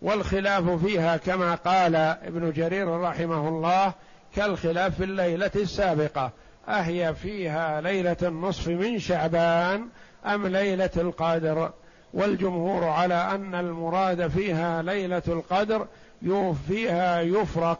والخلاف 0.02 0.70
فيها 0.84 1.16
كما 1.16 1.54
قال 1.54 1.96
ابن 1.96 2.52
جرير 2.52 3.00
رحمه 3.00 3.48
الله 3.48 3.92
كالخلاف 4.36 4.96
في 4.96 5.04
الليلة 5.04 5.50
السابقة 5.56 6.30
أهي 6.68 7.14
فيها 7.14 7.80
ليلة 7.80 8.16
النصف 8.22 8.68
من 8.68 8.98
شعبان 8.98 9.88
أم 10.26 10.46
ليلة 10.46 10.90
القدر؟ 10.96 11.70
والجمهور 12.12 12.84
على 12.84 13.14
أن 13.14 13.54
المراد 13.54 14.28
فيها 14.28 14.82
ليلة 14.82 15.22
القدر 15.28 15.86
فيها 16.68 17.20
يفرق 17.20 17.78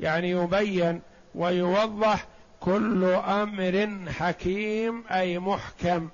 يعني 0.00 0.30
يبين 0.30 1.00
ويوضح 1.34 2.26
كل 2.60 3.04
أمر 3.14 3.88
حكيم 4.08 5.04
أي 5.10 5.38
محكم. 5.38 6.08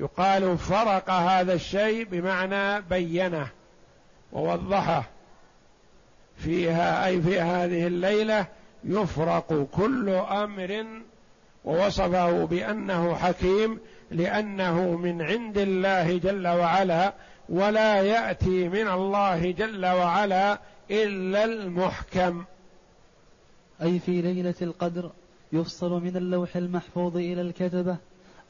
يقال 0.00 0.58
فرق 0.58 1.10
هذا 1.10 1.52
الشيء 1.52 2.04
بمعنى 2.04 2.80
بينه 2.80 3.48
ووضحه. 4.32 5.04
فيها 6.36 7.06
أي 7.06 7.22
في 7.22 7.40
هذه 7.40 7.86
الليلة 7.86 8.46
يفرق 8.84 9.68
كل 9.72 10.08
أمر 10.10 10.84
ووصفه 11.64 12.44
بأنه 12.44 13.14
حكيم 13.14 13.78
لأنه 14.10 14.96
من 14.96 15.22
عند 15.22 15.58
الله 15.58 16.18
جل 16.18 16.46
وعلا 16.48 17.14
ولا 17.48 18.02
يأتي 18.02 18.68
من 18.68 18.88
الله 18.88 19.50
جل 19.50 19.86
وعلا 19.86 20.60
إلا 20.90 21.44
المحكم. 21.44 22.44
أي 23.82 23.98
في 23.98 24.22
ليلة 24.22 24.54
القدر 24.62 25.10
يفصل 25.52 26.02
من 26.02 26.16
اللوح 26.16 26.56
المحفوظ 26.56 27.16
إلى 27.16 27.40
الكتبة 27.40 27.96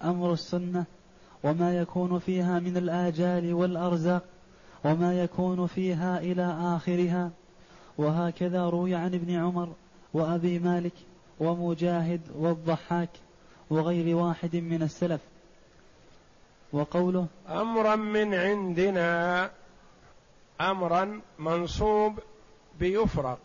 أمر 0.05 0.33
السنة 0.33 0.85
وما 1.45 1.79
يكون 1.79 2.19
فيها 2.19 2.59
من 2.59 2.77
الآجال 2.77 3.55
والأرزاق 3.55 4.23
وما 4.85 5.23
يكون 5.23 5.67
فيها 5.67 6.19
إلى 6.19 6.57
آخرها. 6.61 7.31
وهكذا 7.99 8.65
روي 8.65 8.95
عن 8.95 9.15
ابن 9.15 9.35
عمر 9.35 9.69
وأبي 10.15 10.59
مالك 10.59 10.93
ومجاهد 11.41 12.21
والضحاك 12.35 13.11
وغير 13.71 14.17
واحد 14.17 14.57
من 14.57 14.83
السلف. 14.83 15.21
وقوله 16.73 17.27
أمرا 17.49 17.97
من 17.97 18.35
عندنا 18.35 19.51
أمرا 20.61 21.21
منصوب 21.39 22.19
بيفرق. 22.81 23.39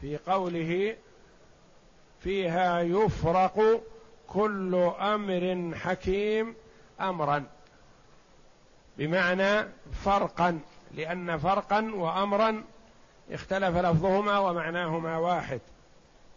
في 0.00 0.16
قوله 0.16 0.96
فيها 2.20 2.80
يفرق 2.80 3.82
كل 4.28 4.74
أمر 5.00 5.74
حكيم 5.74 6.54
أمرا. 7.00 7.44
بمعنى 8.98 9.68
فرقا 10.04 10.60
لأن 10.94 11.38
فرقا 11.38 11.90
وأمرا 11.94 12.64
اختلف 13.30 13.76
لفظهما 13.76 14.38
ومعناهما 14.38 15.18
واحد. 15.18 15.60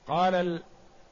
قال 0.08 0.62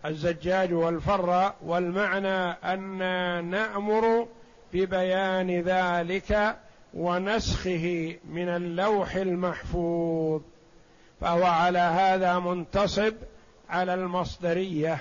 الزجاج 0.05 0.73
والفر 0.73 1.53
والمعنى 1.65 2.51
أن 2.51 2.97
نأمر 3.45 4.27
ببيان 4.73 5.61
ذلك 5.61 6.57
ونسخه 6.93 8.15
من 8.25 8.49
اللوح 8.49 9.15
المحفوظ 9.15 10.41
فهو 11.21 11.43
على 11.43 11.79
هذا 11.79 12.39
منتصب 12.39 13.13
على 13.69 13.93
المصدرية 13.93 14.97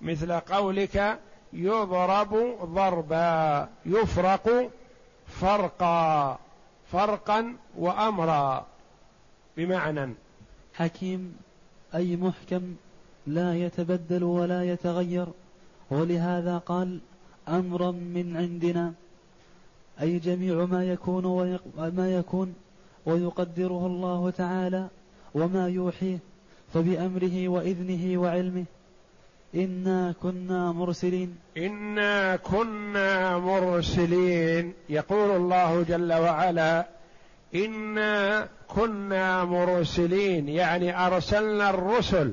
مثل 0.00 0.32
قولك 0.32 1.18
يضرب 1.52 2.58
ضربا 2.64 3.68
يفرق 3.86 4.70
فرقا 5.26 6.38
فرقا 6.92 7.56
وأمرا 7.76 8.66
بمعنى 9.56 10.14
حكيم 10.74 11.36
أي 11.94 12.16
محكم؟ 12.16 12.76
لا 13.34 13.54
يتبدل 13.54 14.24
ولا 14.24 14.64
يتغير. 14.64 15.26
ولهذا 15.90 16.58
قال 16.58 16.98
أمرا 17.48 17.90
من 17.90 18.36
عندنا 18.36 18.92
أي 20.00 20.18
جميع 20.18 20.64
ما 20.64 20.84
يكون 20.84 21.24
وما 21.24 22.14
يكون 22.14 22.54
ويقدره 23.06 23.86
الله 23.86 24.30
تعالى 24.30 24.86
وما 25.34 25.68
يوحيه 25.68 26.18
فبأمره 26.74 27.48
وإذنه 27.48 28.20
وعلمه. 28.20 28.64
إنا 29.54 30.14
كنا 30.22 30.72
مرسلين. 30.72 31.36
إنا 31.56 32.36
كنا 32.36 33.38
مرسلين. 33.38 34.72
يقول 34.88 35.36
الله 35.36 35.82
جل 35.82 36.12
وعلا 36.12 36.86
إنا 37.54 38.48
كنا 38.68 39.44
مرسلين. 39.44 40.48
يعني 40.48 41.06
أرسلنا 41.06 41.70
الرسل. 41.70 42.32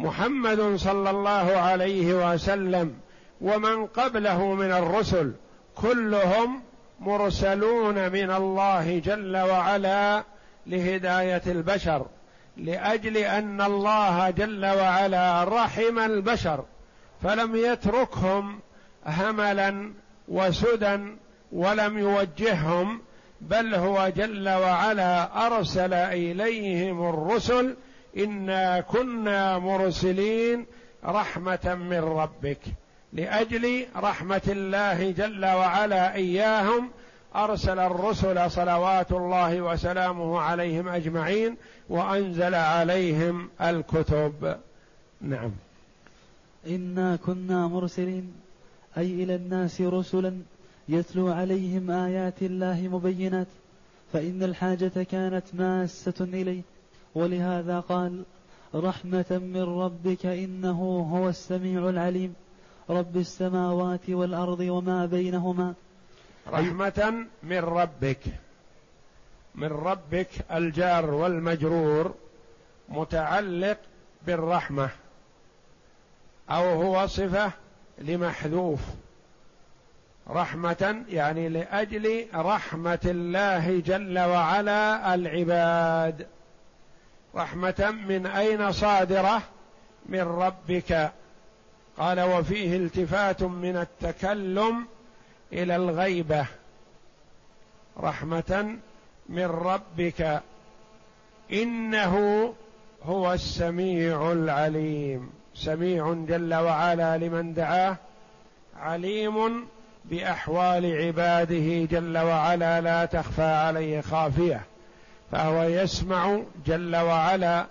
محمد 0.00 0.76
صلى 0.76 1.10
الله 1.10 1.56
عليه 1.56 2.32
وسلم 2.34 2.94
ومن 3.40 3.86
قبله 3.86 4.54
من 4.54 4.72
الرسل 4.72 5.32
كلهم 5.74 6.62
مرسلون 7.00 8.12
من 8.12 8.30
الله 8.30 8.98
جل 8.98 9.36
وعلا 9.36 10.24
لهداية 10.66 11.42
البشر 11.46 12.06
لأجل 12.56 13.16
أن 13.16 13.60
الله 13.60 14.30
جل 14.30 14.66
وعلا 14.66 15.44
رحم 15.44 15.98
البشر 15.98 16.64
فلم 17.22 17.56
يتركهم 17.56 18.60
هملا 19.06 19.92
وسدى 20.28 20.98
ولم 21.52 21.98
يوجههم 21.98 23.00
بل 23.40 23.74
هو 23.74 24.08
جل 24.16 24.48
وعلا 24.48 25.46
أرسل 25.46 25.94
إليهم 25.94 27.08
الرسل 27.08 27.76
إنا 28.16 28.80
كنا 28.80 29.58
مرسلين 29.58 30.66
رحمة 31.04 31.74
من 31.90 31.98
ربك 31.98 32.60
لأجل 33.12 33.86
رحمة 33.96 34.42
الله 34.48 35.10
جل 35.10 35.44
وعلا 35.44 36.14
إياهم 36.14 36.90
أرسل 37.36 37.78
الرسل 37.78 38.50
صلوات 38.50 39.12
الله 39.12 39.60
وسلامه 39.60 40.40
عليهم 40.40 40.88
أجمعين 40.88 41.56
وأنزل 41.88 42.54
عليهم 42.54 43.48
الكتب. 43.60 44.56
نعم. 45.20 45.50
إنا 46.66 47.16
كنا 47.16 47.66
مرسلين 47.66 48.32
أي 48.98 49.24
إلى 49.24 49.34
الناس 49.34 49.80
رسلا 49.80 50.38
يتلو 50.88 51.28
عليهم 51.28 51.90
آيات 51.90 52.42
الله 52.42 52.88
مبينات 52.92 53.46
فإن 54.12 54.42
الحاجة 54.42 55.06
كانت 55.10 55.44
ماسة 55.54 56.14
إليه. 56.20 56.62
ولهذا 57.14 57.80
قال 57.80 58.22
رحمة 58.74 59.24
من 59.30 59.62
ربك 59.62 60.26
إنه 60.26 61.08
هو 61.12 61.28
السميع 61.28 61.88
العليم. 61.88 62.34
رب 62.90 63.16
السماوات 63.16 64.10
والأرض 64.10 64.60
وما 64.60 65.06
بينهما. 65.06 65.74
رحمة 66.48 67.26
من 67.42 67.58
ربك. 67.58 68.20
من 69.54 69.68
ربك 69.68 70.28
الجار 70.52 71.10
والمجرور 71.10 72.14
متعلق 72.88 73.78
بالرحمة 74.26 74.90
أو 76.50 76.82
هو 76.82 77.06
صفة 77.06 77.52
لمحذوف. 77.98 78.80
رحمة 80.28 81.04
يعني 81.08 81.48
لأجل 81.48 82.26
رحمة 82.34 83.00
الله 83.04 83.80
جل 83.80 84.18
وعلا 84.18 85.14
العباد. 85.14 86.26
رحمة 87.36 87.94
من 88.08 88.26
أين 88.26 88.72
صادرة؟ 88.72 89.42
من 90.06 90.20
ربك. 90.20 91.12
قال 91.98 92.20
وفيه 92.20 92.76
التفات 92.76 93.42
من 93.42 93.76
التكلم 93.76 94.86
إلى 95.52 95.76
الغيبة. 95.76 96.46
رحمة 97.98 98.76
من 99.28 99.44
ربك. 99.44 100.42
إنه 101.52 102.14
هو 103.02 103.32
السميع 103.32 104.32
العليم. 104.32 105.30
سميع 105.54 106.12
جل 106.28 106.54
وعلا 106.54 107.18
لمن 107.18 107.54
دعاه. 107.54 107.96
عليم 108.76 109.66
بأحوال 110.04 111.06
عباده 111.06 111.84
جل 111.84 112.18
وعلا 112.18 112.80
لا 112.80 113.04
تخفى 113.04 113.42
عليه 113.42 114.00
خافية. 114.00 114.69
فهو 115.32 115.62
يسمع 115.62 116.40
جل 116.66 116.96
وعلا 116.96 117.66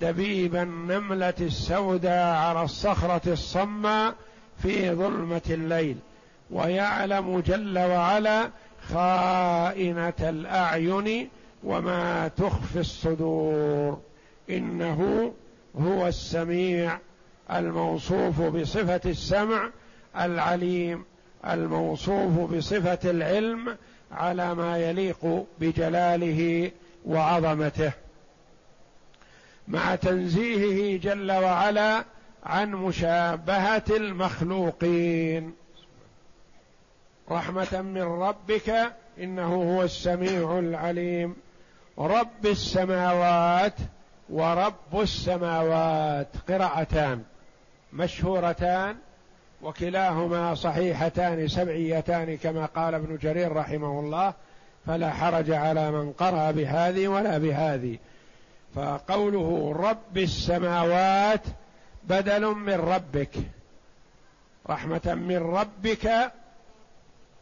دبيب 0.00 0.56
النملة 0.56 1.34
السوداء 1.40 2.36
على 2.36 2.62
الصخرة 2.62 3.32
الصماء 3.32 4.14
في 4.62 4.90
ظلمة 4.90 5.42
الليل 5.50 5.96
ويعلم 6.50 7.40
جل 7.40 7.78
وعلا 7.78 8.50
خائنة 8.88 10.14
الأعين 10.20 11.28
وما 11.64 12.28
تخفي 12.28 12.80
الصدور. 12.80 13.98
إنه 14.50 15.32
هو 15.80 16.06
السميع 16.06 16.98
الموصوف 17.50 18.40
بصفة 18.40 19.00
السمع 19.06 19.70
العليم 20.20 21.04
الموصوف 21.46 22.52
بصفة 22.52 23.10
العلم 23.10 23.76
على 24.12 24.54
ما 24.54 24.78
يليق 24.78 25.46
بجلاله 25.60 26.70
وعظمته 27.06 27.92
مع 29.68 29.94
تنزيهه 29.94 30.98
جل 30.98 31.32
وعلا 31.32 32.04
عن 32.44 32.72
مشابهة 32.72 33.84
المخلوقين. 33.90 35.54
رحمة 37.30 37.82
من 37.82 38.02
ربك 38.02 38.92
إنه 39.18 39.54
هو 39.54 39.82
السميع 39.82 40.58
العليم. 40.58 41.36
رب 41.98 42.46
السماوات 42.46 43.74
ورب 44.28 45.00
السماوات 45.00 46.28
قراءتان 46.48 47.22
مشهورتان 47.92 48.96
وكلاهما 49.62 50.54
صحيحتان 50.54 51.48
سبعيتان 51.48 52.36
كما 52.36 52.66
قال 52.66 52.94
ابن 52.94 53.16
جرير 53.16 53.52
رحمه 53.52 54.00
الله. 54.00 54.34
فلا 54.86 55.10
حرج 55.10 55.50
على 55.50 55.90
من 55.90 56.12
قرأ 56.12 56.50
بهذه 56.50 57.08
ولا 57.08 57.38
بهذه. 57.38 57.98
فقوله 58.74 59.72
رب 59.76 60.18
السماوات 60.18 61.42
بدل 62.04 62.46
من 62.46 62.74
ربك. 62.74 63.30
رحمة 64.70 65.14
من 65.14 65.36
ربك 65.36 66.32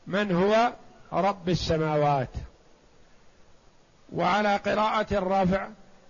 من 0.07 0.33
هو؟ 0.33 0.73
رب 1.13 1.49
السماوات. 1.49 2.29
وعلى 4.13 4.57
قراءة 4.57 5.07
الرفع 5.13 5.69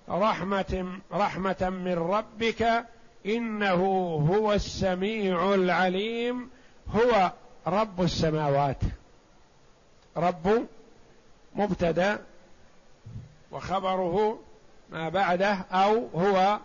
رحمة 0.09 0.99
رحمة 1.13 1.71
من 1.71 1.95
ربك 1.95 2.85
إنه 3.27 3.85
هو 4.31 4.53
السميع 4.53 5.55
العليم. 5.55 6.51
هو 6.91 7.33
رب 7.67 8.03
السماوات. 8.03 8.81
رب 10.17 10.67
مبتدأ 11.55 12.19
وخبره 13.53 14.39
ما 14.91 15.09
بعده 15.09 15.55
أو 15.55 16.09
هو 16.15 16.59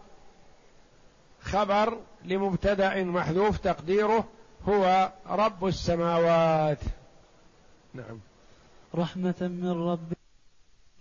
خبر 1.41 1.97
لمبتدأ 2.25 3.04
محذوف 3.04 3.58
تقديره 3.58 4.23
هو 4.67 5.12
رب 5.30 5.65
السماوات. 5.65 6.80
نعم. 7.93 8.19
رحمة 8.95 9.36
من 9.41 9.89
رب 9.89 10.13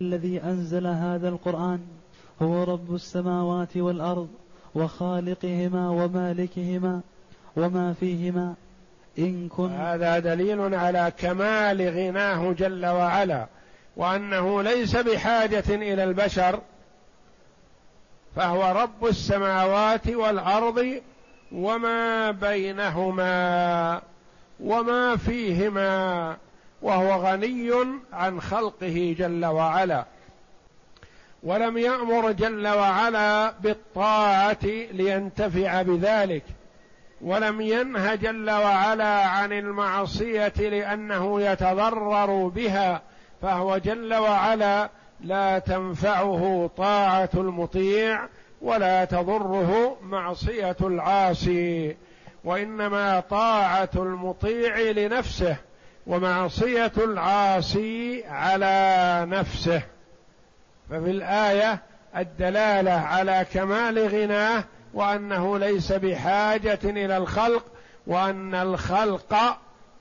الذي 0.01 0.43
أنزل 0.43 0.87
هذا 0.87 1.29
القرآن 1.29 1.79
هو 2.41 2.63
رب 2.63 2.95
السماوات 2.95 3.77
والأرض 3.77 4.29
وخالقهما 4.75 5.89
ومالكهما 5.89 7.01
وما 7.55 7.93
فيهما 7.93 8.55
إن 9.19 9.49
كن 9.49 9.71
هذا 9.71 10.19
دليل 10.19 10.75
على 10.75 11.11
كمال 11.17 11.81
غناه 11.81 12.51
جل 12.51 12.85
وعلا. 12.85 13.47
وأنه 13.95 14.61
ليس 14.63 14.95
بحاجة 14.95 15.63
إلى 15.69 16.03
البشر 16.03 16.59
فهو 18.35 18.81
رب 18.81 19.05
السماوات 19.05 20.07
والأرض 20.07 21.01
وما 21.51 22.31
بينهما 22.31 24.01
وما 24.59 25.17
فيهما 25.17 26.37
وهو 26.81 27.27
غني 27.27 27.71
عن 28.13 28.41
خلقه 28.41 29.15
جل 29.19 29.45
وعلا. 29.45 30.05
ولم 31.43 31.77
يأمر 31.77 32.31
جل 32.31 32.67
وعلا 32.67 33.53
بالطاعة 33.59 34.65
لينتفع 34.91 35.81
بذلك 35.81 36.43
ولم 37.21 37.61
ينه 37.61 38.15
جل 38.15 38.49
وعلا 38.49 39.25
عن 39.25 39.53
المعصية 39.53 40.53
لأنه 40.57 41.41
يتضرر 41.41 42.47
بها 42.47 43.01
فهو 43.41 43.77
جل 43.77 44.13
وعلا 44.13 44.89
لا 45.21 45.59
تنفعه 45.59 46.69
طاعة 46.77 47.29
المطيع 47.33 48.27
ولا 48.61 49.05
تضره 49.05 49.97
معصية 50.01 50.75
العاصي 50.81 51.97
وإنما 52.43 53.19
طاعة 53.19 53.89
المطيع 53.95 54.79
لنفسه 54.79 55.55
ومعصية 56.07 56.91
العاصي 56.97 58.25
على 58.25 59.25
نفسه. 59.29 59.81
ففي 60.89 61.11
الآية 61.11 61.81
الدلالة 62.17 62.91
على 62.91 63.45
كمال 63.53 64.07
غناه 64.07 64.63
وأنه 64.93 65.57
ليس 65.57 65.91
بحاجة 65.91 66.79
إلى 66.83 67.17
الخلق 67.17 67.65
وأن 68.07 68.55
الخلق 68.55 69.35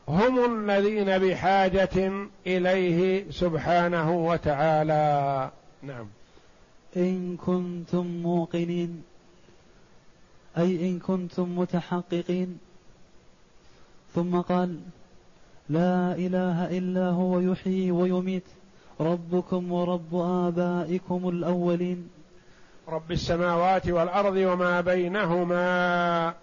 هم 0.08 0.68
الذين 0.70 1.18
بحاجة 1.18 2.12
إليه 2.46 3.30
سبحانه 3.30 4.10
وتعالى. 4.26 5.50
نعم. 5.82 6.06
إن 6.96 7.36
كنتم 7.36 8.06
موقنين 8.06 9.02
أي 10.58 10.90
إن 10.90 10.98
كنتم 10.98 11.58
متحققين. 11.58 12.58
ثم 14.14 14.40
قال 14.40 14.80
لا 15.68 16.14
إله 16.14 16.78
إلا 16.78 17.08
هو 17.08 17.40
يحيي 17.40 17.90
ويميت. 17.90 18.44
ربكم 19.00 19.72
ورب 19.72 20.14
آبائكم 20.14 21.28
الأولين. 21.28 22.08
رب 22.88 23.12
السماوات 23.12 23.88
والأرض 23.88 24.36
وما 24.36 24.80
بينهما. 24.80 26.34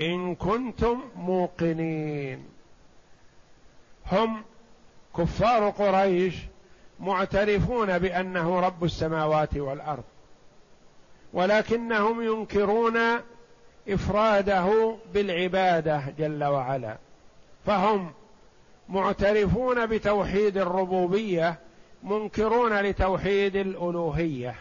إن 0.00 0.34
كنتم 0.34 1.00
موقنين. 1.16 2.44
هم 4.12 4.42
كفار 5.16 5.70
قريش 5.70 6.34
معترفون 7.00 7.98
بأنه 7.98 8.60
رب 8.60 8.84
السماوات 8.84 9.56
والأرض 9.56 10.04
ولكنهم 11.32 12.22
ينكرون 12.22 12.98
إفراده 13.88 14.96
بالعبادة 15.14 16.02
جل 16.18 16.44
وعلا. 16.44 16.96
فهم 17.66 18.12
معترفون 18.88 19.86
بتوحيد 19.86 20.58
الربوبية 20.58 21.58
منكرون 22.02 22.80
لتوحيد 22.80 23.56
الألوهية. 23.56 24.54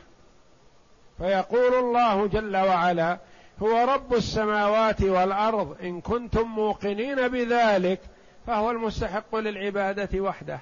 فيقول 1.18 1.74
الله 1.74 2.28
جل 2.28 2.58
وعلا 2.58 3.20
هو 3.62 3.94
رب 3.94 4.14
السماوات 4.14 5.02
والأرض. 5.02 5.76
إن 5.84 6.02
كنتم 6.02 6.44
موقنين 6.48 7.28
بذلك 7.28 8.00
فهو 8.48 8.72
المستحق 8.72 9.36
للعبادة 9.36 10.20
وحده. 10.20 10.60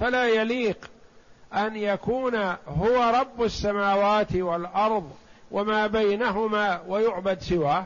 فلا 0.00 0.28
يليق 0.28 0.90
أن 1.54 1.76
يكون 1.76 2.34
هو 2.66 3.12
رب 3.20 3.42
السماوات 3.42 4.34
والأرض 4.34 5.10
وما 5.50 5.86
بينهما 5.86 6.82
ويعبد 6.88 7.40
سواه. 7.40 7.84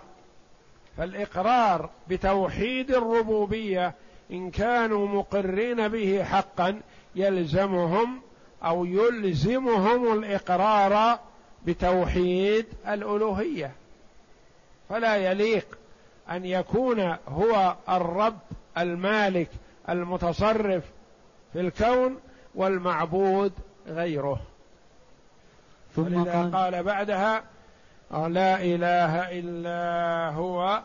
فالإقرار 0.96 1.90
بتوحيد 2.08 2.90
الربوبية 2.90 3.94
إن 4.30 4.50
كانوا 4.50 5.08
مقرين 5.08 5.88
به 5.88 6.24
حقا 6.24 6.80
يلزمهم 7.14 8.20
أو 8.64 8.84
يلزمهم 8.84 10.18
الإقرار 10.18 11.18
بتوحيد 11.66 12.66
الألوهية. 12.88 13.72
فلا 14.88 15.16
يليق 15.16 15.78
أن 16.30 16.44
يكون 16.44 17.16
هو 17.28 17.76
الرب 17.88 18.38
المالك 18.78 19.48
المتصرف 19.88 20.84
في 21.52 21.60
الكون 21.60 22.18
والمعبود 22.54 23.52
غيره. 23.86 24.40
ثم 25.94 26.24
قال, 26.24 26.52
قال 26.52 26.82
بعدها 26.82 27.42
لا 28.10 28.62
إله 28.62 29.38
إلا 29.38 30.30
هو 30.30 30.82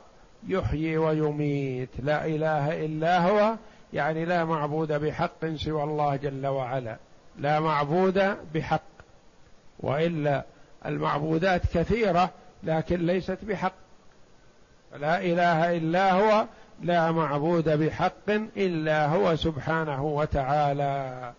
يحيي 0.48 0.98
ويميت. 0.98 1.90
لا 2.00 2.26
إله 2.26 2.86
إلا 2.86 3.20
هو 3.20 3.56
يعني 3.94 4.26
لا 4.26 4.46
معبود 4.46 4.94
بحق 4.94 5.46
سوى 5.56 5.84
الله 5.84 6.16
جل 6.16 6.48
وعلا. 6.48 6.98
لا 7.38 7.60
معبود 7.60 8.38
بحق 8.54 8.82
وإلا 9.80 10.44
المعبودات 10.86 11.62
كثيرة 11.78 12.30
لكن 12.64 13.06
ليست 13.06 13.38
بحق. 13.44 13.74
لا 14.98 15.22
إله 15.22 15.78
إلا 15.78 16.12
هو 16.12 16.46
لا 16.82 17.12
معبود 17.12 17.70
بحق 17.70 18.30
إلا 18.58 19.06
هو 19.06 19.36
سبحانه 19.36 20.06
وتعالى. 20.06 21.34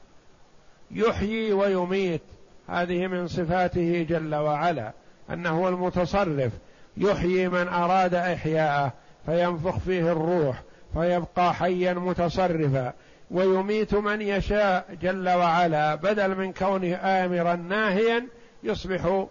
يحيي 0.91 1.53
ويميت 1.53 2.23
هذه 2.69 3.07
من 3.07 3.29
صفاته 3.29 4.07
جل 4.09 4.35
وعلا 4.35 4.93
أنه 5.31 5.51
هو 5.51 5.69
المتصرف. 5.69 6.53
يحيي 6.97 7.49
من 7.49 7.69
أراد 7.69 8.15
إحياءه 8.15 8.93
فينفخ 9.27 9.79
فيه 9.79 10.13
الروح 10.13 10.63
فيبقى 10.95 11.55
حيا 11.55 11.93
متصرفا. 11.93 12.93
ويميت 13.31 13.95
من 13.95 14.23
يشاء 14.23 14.85
جل 15.03 15.29
وعلا 15.29 15.95
بدل 15.95 16.37
من 16.37 16.53
كونه 16.53 16.95
آمرا 16.95 17.55
ناهيا 17.55 18.27
يصبح 18.63 19.27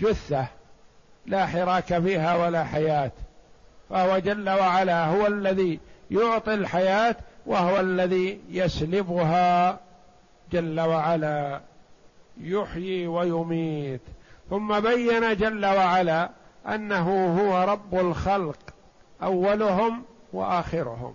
جثة. 0.00 0.46
لا 1.28 1.46
حراك 1.46 1.98
فيها 1.98 2.36
ولا 2.36 2.64
حياة. 2.64 3.10
فهو 3.90 4.18
جل 4.18 4.50
وعلا 4.50 5.06
هو 5.06 5.26
الذي 5.26 5.80
يعطي 6.10 6.54
الحياة 6.54 7.16
وهو 7.46 7.80
الذي 7.80 8.40
يسلبها. 8.50 9.78
جل 10.52 10.80
وعلا 10.80 11.60
يحيي 12.40 13.06
ويميت. 13.06 14.00
ثم 14.50 14.80
بين 14.80 15.36
جل 15.36 15.66
وعلا 15.66 16.30
أنه 16.66 17.38
هو 17.40 17.64
رب 17.72 17.94
الخلق 17.94 18.58
أولهم 19.22 20.02
وآخرهم. 20.32 21.14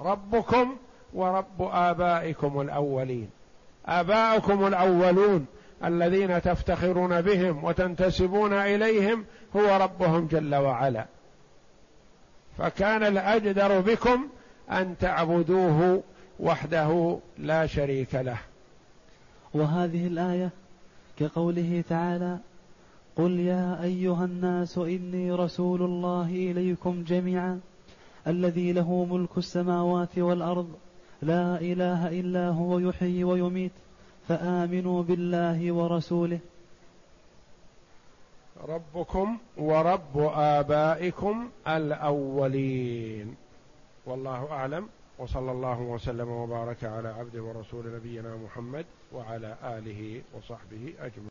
ربكم 0.00 0.76
ورب 1.14 1.70
آبائكم 1.72 2.60
الأولين. 2.60 3.30
آباؤكم 3.86 4.66
الأولون 4.66 5.46
الذين 5.84 6.42
تفتخرون 6.42 7.20
بهم 7.20 7.64
وتنتسبون 7.64 8.52
إليهم 8.52 9.24
هو 9.56 9.76
ربهم 9.76 10.26
جل 10.26 10.54
وعلا. 10.54 11.06
فكان 12.58 13.02
الأجدر 13.02 13.80
بكم 13.80 14.28
أن 14.70 14.98
تعبدوه 14.98 16.02
وحده 16.40 17.18
لا 17.38 17.66
شريك 17.66 18.14
له. 18.14 18.38
وهذه 19.54 20.06
الآية 20.06 20.50
كقوله 21.18 21.84
تعالى 21.88 22.38
قل 23.16 23.40
يا 23.40 23.82
أيها 23.82 24.24
الناس 24.24 24.78
إني 24.78 25.32
رسول 25.32 25.82
الله 25.82 26.26
إليكم 26.26 27.04
جميعا 27.04 27.60
الذي 28.26 28.72
له 28.72 29.04
ملك 29.04 29.38
السماوات 29.38 30.18
والأرض 30.18 30.68
لا 31.22 31.60
إله 31.60 32.20
إلا 32.20 32.48
هو 32.48 32.78
يحيي 32.78 33.24
ويميت 33.24 33.72
فآمنوا 34.28 35.02
بالله 35.02 35.72
ورسوله. 35.72 36.38
ربكم 38.68 39.38
ورب 39.56 40.18
آبائكم 40.34 41.50
الأولين. 41.68 43.36
والله 44.06 44.52
أعلم. 44.52 44.88
وصلى 45.18 45.52
الله 45.52 45.80
وسلم 45.80 46.28
وبارك 46.28 46.84
على 46.84 47.08
عبد 47.08 47.36
ورسول 47.36 47.94
نبينا 47.94 48.36
محمد 48.36 48.84
وعلى 49.12 49.56
آله 49.62 50.22
وصحبه 50.34 50.94
أجمعين. 51.00 51.28